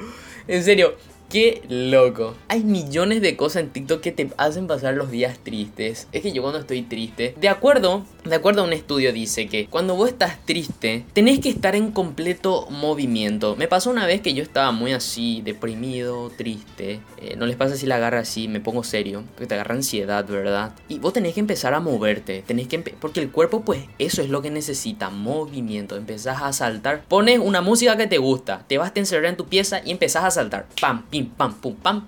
En 0.47 0.63
serio, 0.63 0.95
Qué 1.29 1.61
loco. 1.67 2.35
Hay 2.47 2.63
millones 2.63 3.21
de 3.21 3.35
cosas 3.35 3.63
en 3.63 3.69
TikTok 3.71 3.99
que 3.99 4.13
te 4.13 4.29
hacen 4.37 4.65
pasar 4.65 4.93
los 4.93 5.11
días 5.11 5.39
tristes. 5.39 6.07
Es 6.13 6.21
que 6.21 6.31
yo 6.31 6.41
cuando 6.41 6.59
estoy 6.59 6.83
triste, 6.83 7.35
de 7.37 7.49
acuerdo, 7.49 8.05
de 8.29 8.35
acuerdo 8.35 8.61
a 8.61 8.65
un 8.65 8.73
estudio 8.73 9.13
dice 9.13 9.47
que 9.47 9.67
cuando 9.67 9.95
vos 9.95 10.09
estás 10.09 10.37
triste, 10.45 11.05
tenés 11.13 11.39
que 11.39 11.49
estar 11.49 11.75
en 11.75 11.91
completo 11.91 12.67
movimiento. 12.69 13.55
Me 13.55 13.67
pasó 13.67 13.89
una 13.89 14.05
vez 14.05 14.21
que 14.21 14.33
yo 14.33 14.43
estaba 14.43 14.71
muy 14.71 14.93
así, 14.93 15.41
deprimido, 15.43 16.29
triste. 16.29 16.99
Eh, 17.17 17.35
no 17.37 17.45
les 17.45 17.55
pasa 17.55 17.75
si 17.75 17.85
la 17.85 17.95
agarra 17.95 18.19
así, 18.19 18.47
me 18.47 18.59
pongo 18.59 18.83
serio, 18.83 19.23
porque 19.33 19.47
te 19.47 19.55
agarra 19.55 19.75
ansiedad, 19.75 20.25
¿verdad? 20.27 20.73
Y 20.87 20.99
vos 20.99 21.13
tenés 21.13 21.33
que 21.33 21.39
empezar 21.39 21.73
a 21.73 21.79
moverte, 21.79 22.43
tenés 22.45 22.67
que 22.67 22.77
porque 22.79 23.19
el 23.19 23.31
cuerpo 23.31 23.61
pues 23.61 23.83
eso 23.99 24.21
es 24.21 24.29
lo 24.29 24.41
que 24.41 24.51
necesita, 24.51 25.09
movimiento. 25.09 25.95
Empezás 25.95 26.41
a 26.41 26.53
saltar, 26.53 27.03
pones 27.07 27.39
una 27.39 27.61
música 27.61 27.97
que 27.97 28.07
te 28.07 28.17
gusta, 28.17 28.63
te 28.67 28.77
vas 28.77 28.91
a 28.95 28.99
encerrar 28.99 29.25
en 29.25 29.37
tu 29.37 29.45
pieza 29.45 29.81
y 29.83 29.91
empezás 29.91 30.23
a 30.23 30.31
saltar. 30.31 30.67
Pam, 30.79 31.05
pim, 31.09 31.29
pam, 31.29 31.53
pum, 31.55 31.75
pam, 31.75 32.07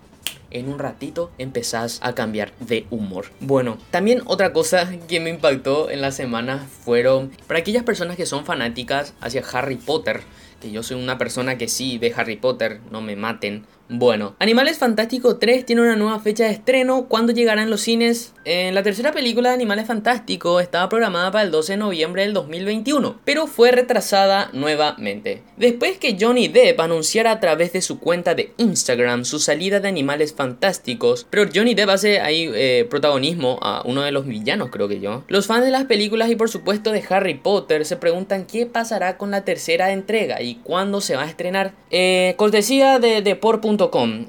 en 0.51 0.69
un 0.69 0.79
ratito 0.79 1.31
empezás 1.37 1.99
a 2.01 2.13
cambiar 2.13 2.53
de 2.59 2.85
humor. 2.89 3.25
Bueno, 3.39 3.77
también 3.91 4.21
otra 4.25 4.53
cosa 4.53 4.89
que 5.07 5.19
me 5.19 5.29
impactó 5.29 5.89
en 5.89 6.01
la 6.01 6.11
semana 6.11 6.67
fueron 6.83 7.31
para 7.47 7.59
aquellas 7.59 7.83
personas 7.83 8.17
que 8.17 8.25
son 8.25 8.45
fanáticas 8.45 9.13
hacia 9.21 9.43
Harry 9.53 9.75
Potter, 9.75 10.21
que 10.59 10.71
yo 10.71 10.83
soy 10.83 11.01
una 11.01 11.17
persona 11.17 11.57
que 11.57 11.67
sí 11.67 11.97
ve 11.97 12.13
Harry 12.15 12.35
Potter, 12.35 12.81
no 12.91 13.01
me 13.01 13.15
maten, 13.15 13.65
bueno, 13.91 14.35
Animales 14.37 14.77
Fantásticos 14.77 15.39
3 15.39 15.65
tiene 15.65 15.81
una 15.81 15.95
nueva 15.95 16.19
fecha 16.19 16.43
de 16.43 16.51
estreno. 16.51 17.07
¿Cuándo 17.07 17.33
llegarán 17.33 17.71
los 17.71 17.81
cines? 17.81 18.33
En 18.45 18.75
la 18.75 18.83
tercera 18.83 19.11
película 19.11 19.49
de 19.49 19.55
Animales 19.55 19.87
Fantásticos 19.87 20.61
estaba 20.61 20.89
programada 20.89 21.31
para 21.31 21.43
el 21.43 21.49
12 21.49 21.73
de 21.73 21.77
noviembre 21.77 22.21
del 22.21 22.33
2021, 22.33 23.19
pero 23.25 23.47
fue 23.47 23.71
retrasada 23.71 24.51
nuevamente. 24.53 25.41
Después 25.57 25.97
que 25.97 26.17
Johnny 26.19 26.47
Depp 26.47 26.79
anunciara 26.79 27.31
a 27.31 27.39
través 27.39 27.73
de 27.73 27.81
su 27.81 27.99
cuenta 27.99 28.35
de 28.35 28.53
Instagram 28.57 29.25
su 29.25 29.39
salida 29.39 29.79
de 29.79 29.87
Animales 29.87 30.35
Fantásticos, 30.35 31.25
pero 31.29 31.49
Johnny 31.53 31.73
Depp 31.73 31.89
hace 31.89 32.19
ahí 32.19 32.47
eh, 32.53 32.85
protagonismo 32.89 33.57
a 33.61 33.81
uno 33.85 34.03
de 34.03 34.11
los 34.11 34.27
villanos, 34.27 34.69
creo 34.69 34.87
que 34.87 34.99
yo. 34.99 35.23
Los 35.27 35.47
fans 35.47 35.65
de 35.65 35.71
las 35.71 35.85
películas 35.85 36.29
y 36.29 36.35
por 36.35 36.49
supuesto 36.49 36.91
de 36.91 37.03
Harry 37.09 37.33
Potter 37.33 37.85
se 37.85 37.97
preguntan 37.97 38.45
qué 38.45 38.67
pasará 38.67 39.17
con 39.17 39.31
la 39.31 39.43
tercera 39.45 39.91
entrega 39.91 40.43
y 40.43 40.55
cuándo 40.55 41.01
se 41.01 41.15
va 41.15 41.23
a 41.23 41.27
estrenar. 41.27 41.73
Eh, 41.89 42.35
cortesía 42.37 42.99
de, 42.99 43.23
de 43.23 43.35
en 43.63 43.78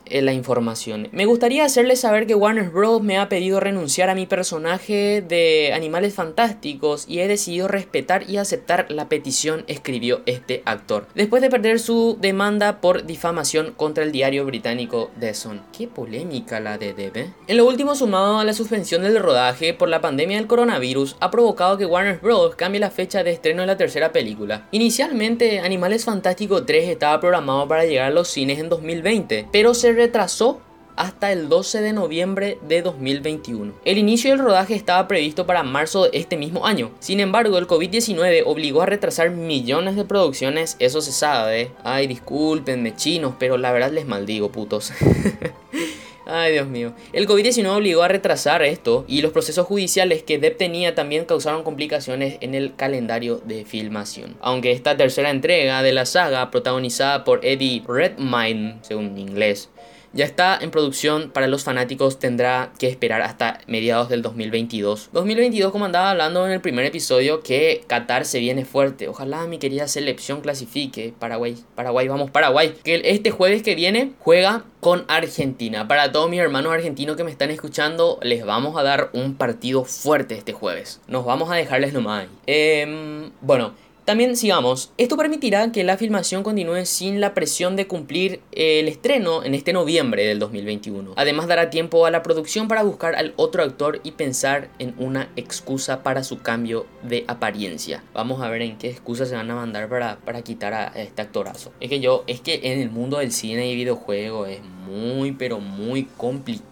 eh, 0.06 0.22
la 0.22 0.32
información. 0.32 1.08
Me 1.10 1.26
gustaría 1.26 1.64
hacerles 1.64 2.00
saber 2.00 2.28
que 2.28 2.36
Warner 2.36 2.70
Bros. 2.70 3.02
me 3.02 3.18
ha 3.18 3.28
pedido 3.28 3.58
renunciar 3.58 4.08
a 4.08 4.14
mi 4.14 4.26
personaje 4.26 5.24
de 5.26 5.72
Animales 5.74 6.14
Fantásticos 6.14 7.04
y 7.08 7.18
he 7.18 7.26
decidido 7.26 7.66
respetar 7.66 8.30
y 8.30 8.36
aceptar 8.36 8.86
la 8.90 9.08
petición, 9.08 9.64
escribió 9.66 10.20
este 10.26 10.62
actor. 10.66 11.08
Después 11.16 11.42
de 11.42 11.50
perder 11.50 11.80
su 11.80 12.16
demanda 12.20 12.80
por 12.80 13.06
difamación 13.06 13.72
contra 13.76 14.04
el 14.04 14.12
diario 14.12 14.44
británico 14.44 15.10
The 15.18 15.34
Sun. 15.34 15.62
Qué 15.76 15.88
polémica 15.88 16.60
la 16.60 16.78
de 16.78 16.94
Debe. 16.94 17.34
En 17.48 17.56
lo 17.56 17.66
último 17.66 17.96
sumado 17.96 18.38
a 18.38 18.44
la 18.44 18.52
suspensión 18.52 19.02
del 19.02 19.18
rodaje 19.18 19.74
por 19.74 19.88
la 19.88 20.00
pandemia 20.00 20.36
del 20.36 20.46
coronavirus 20.46 21.16
ha 21.18 21.32
provocado 21.32 21.76
que 21.76 21.86
Warner 21.86 22.20
Bros. 22.20 22.54
cambie 22.54 22.78
la 22.78 22.90
fecha 22.90 23.24
de 23.24 23.32
estreno 23.32 23.62
de 23.62 23.66
la 23.66 23.76
tercera 23.76 24.12
película. 24.12 24.68
Inicialmente 24.70 25.58
Animales 25.58 26.04
Fantásticos 26.04 26.64
3 26.66 26.88
estaba 26.88 27.18
programado 27.18 27.66
para 27.66 27.84
llegar 27.84 28.06
a 28.06 28.14
los 28.14 28.28
cines 28.28 28.60
en 28.60 28.68
2020 28.68 29.39
pero 29.50 29.74
se 29.74 29.92
retrasó 29.92 30.61
hasta 30.96 31.33
el 31.33 31.48
12 31.48 31.81
de 31.81 31.92
noviembre 31.94 32.59
de 32.68 32.83
2021. 32.83 33.72
El 33.85 33.96
inicio 33.96 34.31
del 34.31 34.40
rodaje 34.40 34.74
estaba 34.74 35.09
previsto 35.09 35.46
para 35.46 35.62
marzo 35.62 36.05
de 36.05 36.11
este 36.12 36.37
mismo 36.37 36.66
año. 36.66 36.90
Sin 37.00 37.20
embargo, 37.20 37.57
el 37.57 37.66
COVID-19 37.66 38.42
obligó 38.44 38.83
a 38.83 38.87
retrasar 38.87 39.31
millones 39.31 39.96
de 39.96 40.05
producciones, 40.05 40.76
eso 40.79 41.00
se 41.00 41.12
sabe. 41.12 41.72
Ay, 41.85 42.07
discúlpenme 42.07 42.94
chinos, 42.96 43.35
pero 43.38 43.57
la 43.57 43.72
verdad 43.72 43.92
les 43.92 44.07
maldigo, 44.07 44.53
putos. 44.53 44.92
Ay, 46.26 46.52
Dios 46.52 46.68
mío. 46.68 46.92
El 47.12 47.26
COVID-19 47.26 47.76
obligó 47.76 48.02
a 48.02 48.09
retrasar 48.09 48.62
esto 48.62 49.04
y 49.09 49.22
los 49.22 49.33
procesos 49.33 49.66
judiciales 49.66 50.22
que 50.22 50.38
Depp 50.38 50.59
tenía 50.59 50.94
también 50.94 51.24
causaron 51.24 51.64
complicaciones 51.64 52.37
en 52.40 52.54
el 52.54 52.76
calendario 52.76 53.38
de 53.38 53.64
filmación. 53.64 54.37
Aunque 54.40 54.72
esta 54.72 54.96
tercera 54.96 55.30
entrega 55.30 55.83
de 55.83 55.92
la 55.92 56.06
saga, 56.06 56.50
protagonizada 56.50 57.24
por 57.24 57.44
Eddie 57.44 57.83
Redmayne, 57.87 58.78
según 58.83 59.16
inglés, 59.18 59.70
ya 60.12 60.25
está 60.25 60.59
en 60.61 60.70
producción 60.70 61.31
para 61.31 61.46
los 61.46 61.64
fanáticos, 61.64 62.18
tendrá 62.18 62.73
que 62.79 62.88
esperar 62.88 63.23
hasta 63.23 63.61
mediados 63.66 64.09
del 64.09 64.23
2022. 64.23 65.11
2022, 65.12 65.70
como 65.70 65.85
andaba 65.85 66.11
hablando 66.11 66.44
en 66.46 66.53
el 66.53 66.61
primer 66.61 66.85
episodio, 66.85 67.42
que 67.42 67.85
Qatar 67.87 68.25
se 68.25 68.40
viene 68.40 68.64
fuerte. 68.64 69.09
Ojalá 69.09 69.46
mi 69.46 69.59
querida 69.59 69.87
selección 69.88 70.40
clasifique. 70.40 71.14
Paraguay, 71.18 71.57
Paraguay, 71.75 72.09
vamos, 72.09 72.31
Paraguay. 72.31 72.75
Que 72.83 73.01
este 73.05 73.31
jueves 73.31 73.62
que 73.62 73.75
viene 73.75 74.12
juega 74.18 74.64
con 74.81 75.05
Argentina. 75.09 75.87
Para 75.87 76.11
todos 76.11 76.29
mis 76.29 76.40
hermanos 76.40 76.73
argentinos 76.73 77.16
que 77.16 77.25
me 77.25 77.31
están 77.31 77.51
escuchando, 77.51 78.18
les 78.23 78.44
vamos 78.44 78.77
a 78.77 78.83
dar 78.83 79.11
un 79.12 79.37
partido 79.37 79.85
fuerte 79.85 80.35
este 80.35 80.53
jueves. 80.53 81.01
Nos 81.07 81.25
vamos 81.25 81.51
a 81.51 81.55
dejarles 81.55 81.92
nomás. 81.92 82.27
Eh, 82.46 83.31
bueno. 83.40 83.75
También 84.04 84.36
sigamos, 84.36 84.92
esto 84.96 85.16
permitirá 85.16 85.70
que 85.72 85.84
la 85.84 85.96
filmación 85.96 86.42
continúe 86.42 86.84
sin 86.86 87.20
la 87.20 87.34
presión 87.34 87.76
de 87.76 87.86
cumplir 87.86 88.40
el 88.52 88.88
estreno 88.88 89.44
en 89.44 89.54
este 89.54 89.72
noviembre 89.72 90.26
del 90.26 90.38
2021. 90.38 91.12
Además 91.16 91.46
dará 91.46 91.70
tiempo 91.70 92.06
a 92.06 92.10
la 92.10 92.22
producción 92.22 92.66
para 92.66 92.82
buscar 92.82 93.14
al 93.14 93.34
otro 93.36 93.62
actor 93.62 94.00
y 94.02 94.12
pensar 94.12 94.70
en 94.78 94.94
una 94.98 95.28
excusa 95.36 96.02
para 96.02 96.24
su 96.24 96.40
cambio 96.40 96.86
de 97.02 97.24
apariencia. 97.28 98.02
Vamos 98.14 98.42
a 98.42 98.48
ver 98.48 98.62
en 98.62 98.78
qué 98.78 98.88
excusas 98.88 99.28
se 99.28 99.36
van 99.36 99.50
a 99.50 99.54
mandar 99.54 99.88
para, 99.88 100.16
para 100.16 100.42
quitar 100.42 100.72
a 100.74 100.86
este 100.88 101.22
actorazo. 101.22 101.72
Es 101.80 101.88
que 101.88 102.00
yo, 102.00 102.24
es 102.26 102.40
que 102.40 102.60
en 102.64 102.80
el 102.80 102.90
mundo 102.90 103.18
del 103.18 103.32
cine 103.32 103.70
y 103.70 103.76
videojuego 103.76 104.46
es 104.46 104.60
muy 104.86 105.32
pero 105.32 105.60
muy 105.60 106.04
complicado 106.04 106.69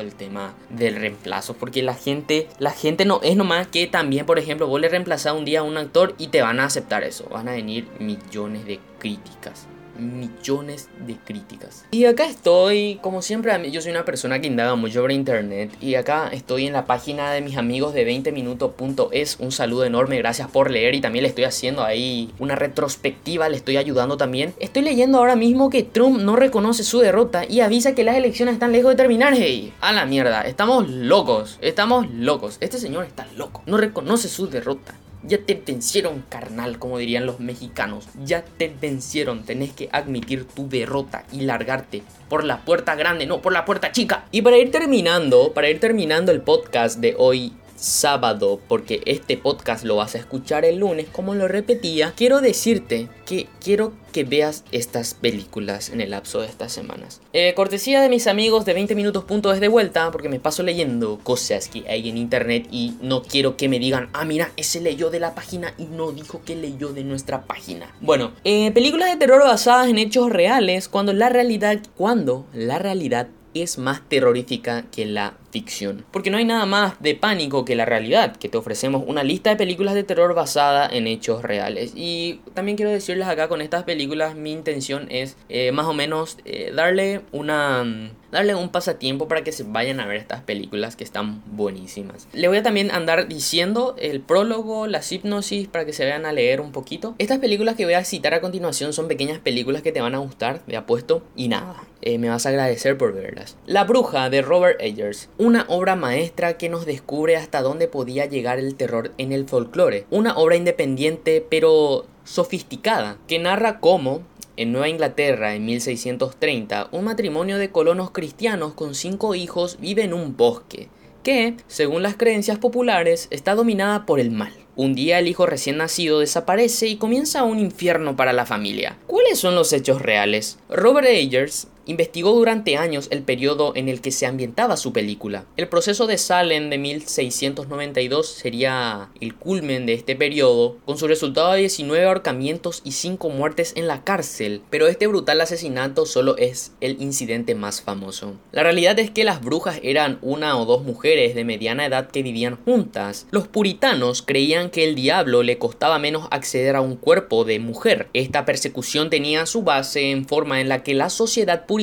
el 0.00 0.14
tema 0.14 0.54
del 0.70 0.96
reemplazo 0.96 1.54
porque 1.54 1.82
la 1.82 1.94
gente 1.94 2.48
la 2.58 2.70
gente 2.70 3.04
no 3.04 3.20
es 3.22 3.36
nomás 3.36 3.66
que 3.66 3.86
también 3.86 4.24
por 4.24 4.38
ejemplo 4.38 4.66
vos 4.66 4.80
le 4.80 4.88
reemplazás 4.88 5.34
un 5.34 5.44
día 5.44 5.60
a 5.60 5.62
un 5.62 5.76
actor 5.76 6.14
y 6.16 6.28
te 6.28 6.40
van 6.40 6.60
a 6.60 6.64
aceptar 6.64 7.04
eso. 7.04 7.28
Van 7.28 7.48
a 7.48 7.52
venir 7.52 7.86
millones 7.98 8.64
de 8.64 8.80
críticas 8.98 9.66
millones 9.98 10.88
de 11.06 11.16
críticas. 11.16 11.84
Y 11.90 12.04
acá 12.04 12.26
estoy, 12.26 12.98
como 13.02 13.22
siempre, 13.22 13.70
yo 13.70 13.80
soy 13.80 13.90
una 13.90 14.04
persona 14.04 14.40
que 14.40 14.46
indaga 14.46 14.74
mucho 14.74 15.00
sobre 15.00 15.14
internet. 15.14 15.70
Y 15.80 15.94
acá 15.94 16.28
estoy 16.32 16.66
en 16.66 16.72
la 16.72 16.86
página 16.86 17.32
de 17.32 17.40
mis 17.40 17.56
amigos 17.56 17.94
de 17.94 18.04
20minutos.es. 18.04 19.36
Un 19.40 19.52
saludo 19.52 19.84
enorme, 19.84 20.18
gracias 20.18 20.48
por 20.48 20.70
leer. 20.70 20.94
Y 20.94 21.00
también 21.00 21.22
le 21.22 21.28
estoy 21.28 21.44
haciendo 21.44 21.84
ahí 21.84 22.32
una 22.38 22.54
retrospectiva, 22.54 23.48
le 23.48 23.56
estoy 23.56 23.76
ayudando 23.76 24.16
también. 24.16 24.54
Estoy 24.58 24.82
leyendo 24.82 25.18
ahora 25.18 25.36
mismo 25.36 25.70
que 25.70 25.82
Trump 25.82 26.20
no 26.20 26.36
reconoce 26.36 26.84
su 26.84 27.00
derrota 27.00 27.44
y 27.44 27.60
avisa 27.60 27.94
que 27.94 28.04
las 28.04 28.16
elecciones 28.16 28.54
están 28.54 28.72
lejos 28.72 28.92
de 28.92 28.96
terminar. 28.96 29.34
Hey, 29.36 29.72
a 29.80 29.92
la 29.92 30.06
mierda, 30.06 30.42
estamos 30.42 30.88
locos, 30.88 31.58
estamos 31.60 32.10
locos. 32.10 32.58
Este 32.60 32.78
señor 32.78 33.04
está 33.04 33.26
loco, 33.36 33.62
no 33.66 33.76
reconoce 33.76 34.28
su 34.28 34.48
derrota. 34.48 34.94
Ya 35.24 35.38
te 35.38 35.54
vencieron, 35.54 36.24
carnal, 36.28 36.78
como 36.78 36.98
dirían 36.98 37.26
los 37.26 37.40
mexicanos. 37.40 38.06
Ya 38.24 38.44
te 38.44 38.72
vencieron. 38.80 39.44
Tenés 39.44 39.72
que 39.72 39.88
admitir 39.92 40.44
tu 40.44 40.68
derrota 40.68 41.24
y 41.32 41.40
largarte 41.40 42.02
por 42.28 42.44
la 42.44 42.64
puerta 42.64 42.94
grande, 42.94 43.26
no 43.26 43.42
por 43.42 43.52
la 43.52 43.64
puerta 43.64 43.92
chica. 43.92 44.26
Y 44.30 44.42
para 44.42 44.58
ir 44.58 44.70
terminando, 44.70 45.52
para 45.52 45.70
ir 45.70 45.80
terminando 45.80 46.30
el 46.32 46.40
podcast 46.40 46.98
de 47.00 47.14
hoy 47.18 47.52
sábado, 47.78 48.60
porque 48.68 49.02
este 49.06 49.36
podcast 49.36 49.84
lo 49.84 49.96
vas 49.96 50.14
a 50.14 50.18
escuchar 50.18 50.64
el 50.64 50.78
lunes, 50.78 51.06
como 51.10 51.34
lo 51.34 51.48
repetía, 51.48 52.12
quiero 52.16 52.40
decirte 52.40 53.08
que 53.24 53.46
quiero 53.62 53.92
veas 54.24 54.64
estas 54.72 55.14
películas 55.14 55.90
en 55.90 56.00
el 56.00 56.10
lapso 56.10 56.40
de 56.40 56.46
estas 56.46 56.72
semanas. 56.72 57.20
Eh, 57.32 57.54
cortesía 57.54 58.00
de 58.00 58.08
mis 58.08 58.26
amigos 58.26 58.64
de 58.64 58.74
20 58.74 58.94
minutos 58.94 59.24
punto 59.24 59.50
desde 59.50 59.68
vuelta, 59.68 60.10
porque 60.10 60.28
me 60.28 60.40
paso 60.40 60.62
leyendo 60.62 61.18
cosas 61.22 61.68
que 61.68 61.88
hay 61.88 62.08
en 62.08 62.16
internet 62.16 62.68
y 62.70 62.94
no 63.00 63.22
quiero 63.22 63.56
que 63.56 63.68
me 63.68 63.78
digan, 63.78 64.08
ah, 64.12 64.24
mira, 64.24 64.52
ese 64.56 64.80
leyó 64.80 65.10
de 65.10 65.20
la 65.20 65.34
página 65.34 65.74
y 65.78 65.84
no 65.84 66.12
dijo 66.12 66.42
que 66.44 66.56
leyó 66.56 66.92
de 66.92 67.04
nuestra 67.04 67.44
página. 67.44 67.94
Bueno, 68.00 68.32
eh, 68.44 68.70
películas 68.72 69.10
de 69.10 69.16
terror 69.16 69.42
basadas 69.42 69.88
en 69.88 69.98
hechos 69.98 70.30
reales, 70.30 70.88
cuando 70.88 71.12
la 71.12 71.28
realidad, 71.28 71.78
cuando 71.96 72.46
la 72.52 72.78
realidad 72.78 73.28
es 73.54 73.78
más 73.78 74.02
terrorífica 74.08 74.84
que 74.90 75.06
la 75.06 75.34
ficción. 75.50 76.04
Porque 76.10 76.30
no 76.30 76.38
hay 76.38 76.44
nada 76.44 76.66
más 76.66 77.00
de 77.00 77.14
pánico 77.14 77.64
que 77.64 77.76
la 77.76 77.84
realidad, 77.84 78.36
que 78.36 78.48
te 78.48 78.58
ofrecemos 78.58 79.04
una 79.06 79.22
lista 79.22 79.50
de 79.50 79.56
películas 79.56 79.94
de 79.94 80.04
terror 80.04 80.34
basada 80.34 80.88
en 80.90 81.06
hechos 81.06 81.42
reales. 81.42 81.92
Y 81.94 82.40
también 82.54 82.76
quiero 82.76 82.90
decirles 82.90 83.28
acá 83.28 83.48
con 83.48 83.60
estas 83.60 83.84
películas, 83.84 84.34
mi 84.34 84.52
intención 84.52 85.06
es 85.10 85.36
eh, 85.48 85.72
más 85.72 85.86
o 85.86 85.94
menos 85.94 86.38
eh, 86.44 86.72
darle 86.74 87.22
una 87.32 87.84
darle 88.30 88.54
un 88.54 88.68
pasatiempo 88.68 89.28
para 89.28 89.42
que 89.42 89.52
se 89.52 89.62
vayan 89.62 90.00
a 90.00 90.06
ver 90.06 90.16
estas 90.16 90.42
películas 90.42 90.96
que 90.96 91.04
están 91.04 91.42
buenísimas. 91.46 92.28
Le 92.32 92.48
voy 92.48 92.58
a 92.58 92.62
también 92.62 92.90
andar 92.90 93.28
diciendo 93.28 93.94
el 93.98 94.20
prólogo, 94.20 94.86
las 94.86 95.10
hipnosis 95.10 95.68
para 95.68 95.84
que 95.84 95.92
se 95.92 96.04
vayan 96.04 96.26
a 96.26 96.32
leer 96.32 96.60
un 96.60 96.72
poquito. 96.72 97.14
Estas 97.18 97.38
películas 97.38 97.76
que 97.76 97.84
voy 97.84 97.94
a 97.94 98.04
citar 98.04 98.34
a 98.34 98.40
continuación 98.40 98.92
son 98.92 99.08
pequeñas 99.08 99.38
películas 99.38 99.82
que 99.82 99.92
te 99.92 100.00
van 100.00 100.14
a 100.14 100.18
gustar, 100.18 100.64
de 100.66 100.76
apuesto, 100.76 101.22
y 101.36 101.48
nada, 101.48 101.82
eh, 102.02 102.18
me 102.18 102.28
vas 102.28 102.46
a 102.46 102.50
agradecer 102.50 102.98
por 102.98 103.14
verlas. 103.14 103.56
La 103.66 103.84
bruja 103.84 104.30
de 104.30 104.42
Robert 104.42 104.80
Eggers 104.80 105.28
una 105.38 105.64
obra 105.68 105.94
maestra 105.94 106.58
que 106.58 106.68
nos 106.68 106.84
descubre 106.84 107.36
hasta 107.36 107.62
dónde 107.62 107.86
podía 107.86 108.26
llegar 108.26 108.58
el 108.58 108.74
terror 108.74 109.12
en 109.18 109.32
el 109.32 109.48
folclore. 109.48 110.04
Una 110.10 110.36
obra 110.36 110.56
independiente 110.56 111.46
pero 111.48 112.06
sofisticada, 112.24 113.18
que 113.28 113.38
narra 113.38 113.78
cómo, 113.78 114.22
en 114.56 114.72
Nueva 114.72 114.88
Inglaterra 114.88 115.54
en 115.54 115.64
1630, 115.64 116.88
un 116.90 117.04
matrimonio 117.04 117.58
de 117.58 117.70
colonos 117.70 118.10
cristianos 118.10 118.74
con 118.74 118.96
cinco 118.96 119.36
hijos 119.36 119.78
vive 119.80 120.02
en 120.02 120.12
un 120.12 120.36
bosque, 120.36 120.88
que, 121.22 121.56
según 121.68 122.02
las 122.02 122.16
creencias 122.16 122.58
populares, 122.58 123.28
está 123.30 123.54
dominada 123.54 124.04
por 124.04 124.18
el 124.18 124.32
mal. 124.32 124.52
Un 124.74 124.94
día 124.94 125.18
el 125.18 125.28
hijo 125.28 125.46
recién 125.46 125.76
nacido 125.76 126.20
desaparece 126.20 126.88
y 126.88 126.96
comienza 126.96 127.44
un 127.44 127.58
infierno 127.58 128.16
para 128.16 128.32
la 128.32 128.46
familia. 128.46 128.96
¿Cuáles 129.06 129.38
son 129.38 129.54
los 129.54 129.72
hechos 129.72 130.02
reales? 130.02 130.58
Robert 130.68 131.08
Eggers 131.08 131.68
investigó 131.88 132.32
durante 132.32 132.76
años 132.76 133.08
el 133.10 133.22
periodo 133.22 133.72
en 133.74 133.88
el 133.88 134.00
que 134.00 134.12
se 134.12 134.26
ambientaba 134.26 134.76
su 134.76 134.92
película. 134.92 135.46
El 135.56 135.68
proceso 135.68 136.06
de 136.06 136.18
Salem 136.18 136.68
de 136.70 136.78
1692 136.78 138.28
sería 138.28 139.08
el 139.20 139.34
culmen 139.34 139.86
de 139.86 139.94
este 139.94 140.14
periodo, 140.14 140.76
con 140.84 140.98
su 140.98 141.08
resultado 141.08 141.52
de 141.52 141.60
19 141.60 142.04
ahorcamientos 142.04 142.82
y 142.84 142.92
5 142.92 143.30
muertes 143.30 143.72
en 143.74 143.88
la 143.88 144.04
cárcel, 144.04 144.60
pero 144.68 144.86
este 144.86 145.06
brutal 145.06 145.40
asesinato 145.40 146.04
solo 146.04 146.36
es 146.36 146.72
el 146.80 147.00
incidente 147.00 147.54
más 147.54 147.80
famoso. 147.80 148.34
La 148.52 148.62
realidad 148.62 148.98
es 148.98 149.10
que 149.10 149.24
las 149.24 149.40
brujas 149.40 149.80
eran 149.82 150.18
una 150.20 150.58
o 150.58 150.66
dos 150.66 150.84
mujeres 150.84 151.34
de 151.34 151.44
mediana 151.44 151.86
edad 151.86 152.10
que 152.10 152.22
vivían 152.22 152.58
juntas. 152.64 153.26
Los 153.30 153.48
puritanos 153.48 154.20
creían 154.20 154.68
que 154.68 154.84
el 154.84 154.94
diablo 154.94 155.42
le 155.42 155.58
costaba 155.58 155.98
menos 155.98 156.28
acceder 156.30 156.76
a 156.76 156.82
un 156.82 156.96
cuerpo 156.96 157.44
de 157.44 157.58
mujer. 157.60 158.08
Esta 158.12 158.44
persecución 158.44 159.08
tenía 159.08 159.46
su 159.46 159.62
base 159.62 160.10
en 160.10 160.26
forma 160.26 160.60
en 160.60 160.68
la 160.68 160.82
que 160.82 160.92
la 160.92 161.08
sociedad 161.08 161.64
puritana 161.64 161.77